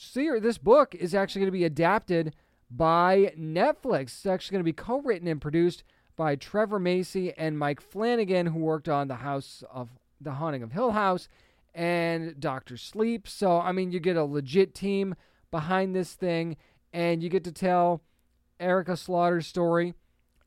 [0.02, 2.34] series, this book is actually going to be adapted
[2.70, 4.02] by Netflix.
[4.02, 5.84] It's actually going to be co-written and produced
[6.16, 9.90] by Trevor Macy and Mike Flanagan, who worked on the House of
[10.20, 11.28] the Haunting of Hill House
[11.74, 13.26] and Doctor Sleep.
[13.26, 15.14] So, I mean, you get a legit team
[15.50, 16.56] behind this thing,
[16.92, 18.02] and you get to tell
[18.60, 19.94] Erica Slaughter's story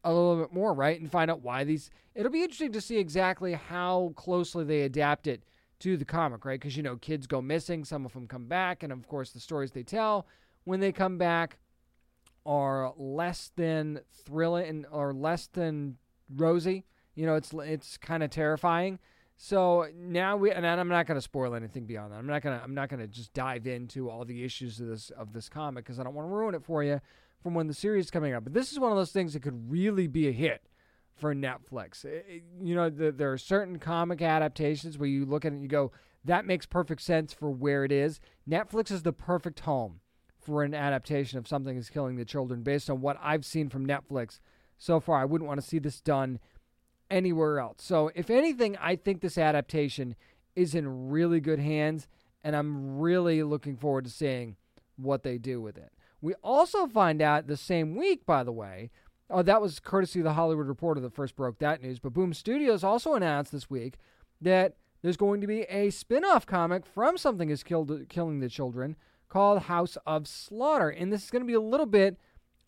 [0.04, 1.00] a little bit more, right?
[1.00, 1.90] And find out why these.
[2.14, 5.44] It'll be interesting to see exactly how closely they adapt it
[5.86, 6.60] to the comic, right?
[6.60, 9.40] Because, you know, kids go missing, some of them come back, and of course, the
[9.40, 10.26] stories they tell
[10.64, 11.60] when they come back
[12.44, 15.98] are less than thrilling or less than
[16.36, 16.86] rosy.
[17.14, 18.98] You know, it's it's kind of terrifying.
[19.38, 22.18] So now we and I'm not going to spoil anything beyond that.
[22.18, 24.88] I'm not going to I'm not going to just dive into all the issues of
[24.88, 27.00] this of this comic because I don't want to ruin it for you
[27.44, 28.44] from when the series is coming up.
[28.44, 30.64] But this is one of those things that could really be a hit
[31.16, 32.04] for Netflix.
[32.06, 35.64] It, you know, the, there are certain comic adaptations where you look at it and
[35.64, 35.92] you go,
[36.24, 38.20] that makes perfect sense for where it is.
[38.50, 40.00] Netflix is the perfect home
[40.42, 43.88] for an adaptation of something is killing the children based on what I've seen from
[43.88, 44.40] Netflix
[44.78, 45.20] so far.
[45.20, 46.40] I wouldn't want to see this done
[47.10, 47.78] anywhere else.
[47.80, 50.16] So, if anything, I think this adaptation
[50.56, 52.08] is in really good hands,
[52.44, 54.56] and I'm really looking forward to seeing
[54.98, 55.92] what they do with it.
[56.22, 58.90] We also find out the same week, by the way,
[59.30, 62.34] oh, that was courtesy of the Hollywood Reporter that first broke that news, but Boom
[62.34, 63.96] Studios also announced this week
[64.42, 68.50] that there's going to be a spin off comic from Something is Killed, Killing the
[68.50, 68.96] Children
[69.30, 70.90] called House of Slaughter.
[70.90, 72.18] And this is going to be a little bit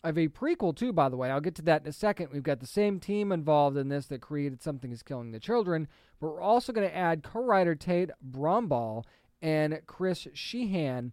[0.04, 1.30] of a prequel, too, by the way.
[1.30, 2.28] I'll get to that in a second.
[2.32, 5.88] We've got the same team involved in this that created Something is Killing the Children,
[6.20, 9.04] but we're also going to add co writer Tate Brombal
[9.42, 11.12] and Chris Shehan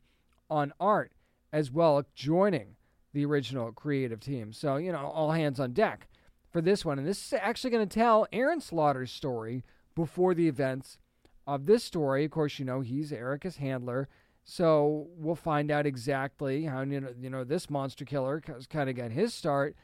[0.50, 1.14] on art
[1.52, 2.76] as well, joining
[3.16, 4.52] the original creative team.
[4.52, 6.08] So, you know, all hands on deck
[6.52, 7.00] for this one.
[7.00, 9.64] And this is actually going to tell Aaron Slaughter's story
[9.96, 10.98] before the events
[11.48, 12.26] of this story.
[12.26, 14.10] Of course, you know, he's Erica's handler.
[14.44, 18.90] So we'll find out exactly how you know, you know this monster killer has kind
[18.90, 19.76] of got his start,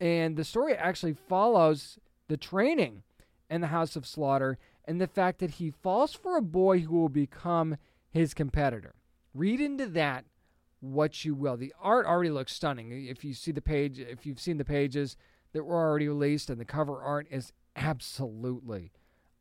[0.00, 1.98] and the story actually follows
[2.28, 3.02] the training
[3.50, 4.56] in the House of Slaughter
[4.86, 7.76] and the fact that he falls for a boy who will become
[8.08, 8.94] his competitor.
[9.34, 10.24] Read into that
[10.80, 11.56] what you will.
[11.56, 13.06] The art already looks stunning.
[13.08, 15.16] If you see the page, if you've seen the pages
[15.52, 18.92] that were already released, and the cover art is absolutely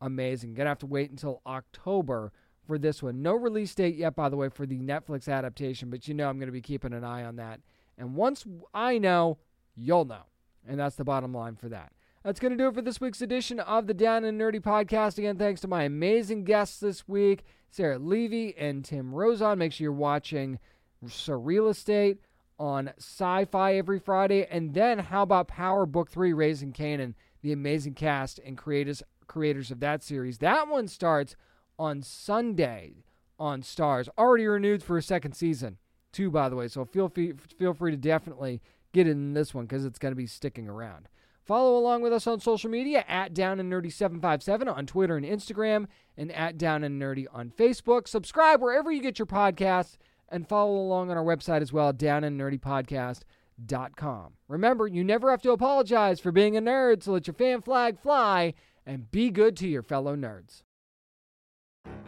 [0.01, 0.53] amazing.
[0.53, 2.31] Gonna have to wait until October
[2.65, 3.21] for this one.
[3.21, 6.39] No release date yet, by the way, for the Netflix adaptation, but you know I'm
[6.39, 7.61] to be keeping an eye on that.
[7.97, 9.37] And once I know,
[9.75, 10.23] you'll know.
[10.67, 11.93] And that's the bottom line for that.
[12.23, 15.17] That's going to do it for this week's edition of the Down and Nerdy podcast.
[15.17, 19.57] Again, thanks to my amazing guests this week, Sarah Levy and Tim Rozon.
[19.59, 20.59] Make sure you're watching
[21.05, 22.17] SurrealEstate
[22.59, 24.45] on Syfy every Friday.
[24.45, 29.71] And then, how about Power Book 3 Raising Kanan, the amazing cast and creators, creators
[29.71, 30.39] of that series?
[30.39, 31.35] That one starts
[31.77, 33.03] on Sunday
[33.39, 35.77] on Starz, Already renewed for a second season,
[36.11, 36.67] too, by the way.
[36.67, 38.61] So feel free, feel free to definitely
[38.93, 41.07] get in this one because it's going to be sticking around.
[41.43, 45.25] Follow along with us on social media at Down and Nerdy 757 on Twitter and
[45.25, 45.85] Instagram,
[46.17, 48.07] and at Down and Nerdy on Facebook.
[48.07, 49.97] Subscribe wherever you get your podcasts,
[50.29, 54.33] and follow along on our website as well, downandnerdypodcast.com.
[54.47, 57.99] Remember, you never have to apologize for being a nerd, so let your fan flag
[57.99, 58.53] fly
[58.85, 60.63] and be good to your fellow nerds.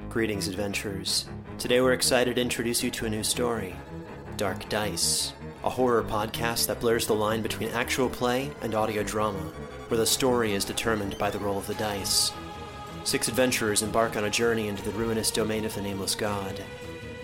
[0.09, 1.27] Greetings, adventurers.
[1.57, 3.75] Today we're excited to introduce you to a new story
[4.37, 5.33] Dark Dice,
[5.65, 9.39] a horror podcast that blurs the line between actual play and audio drama,
[9.89, 12.31] where the story is determined by the roll of the dice.
[13.03, 16.61] Six adventurers embark on a journey into the ruinous domain of the Nameless God.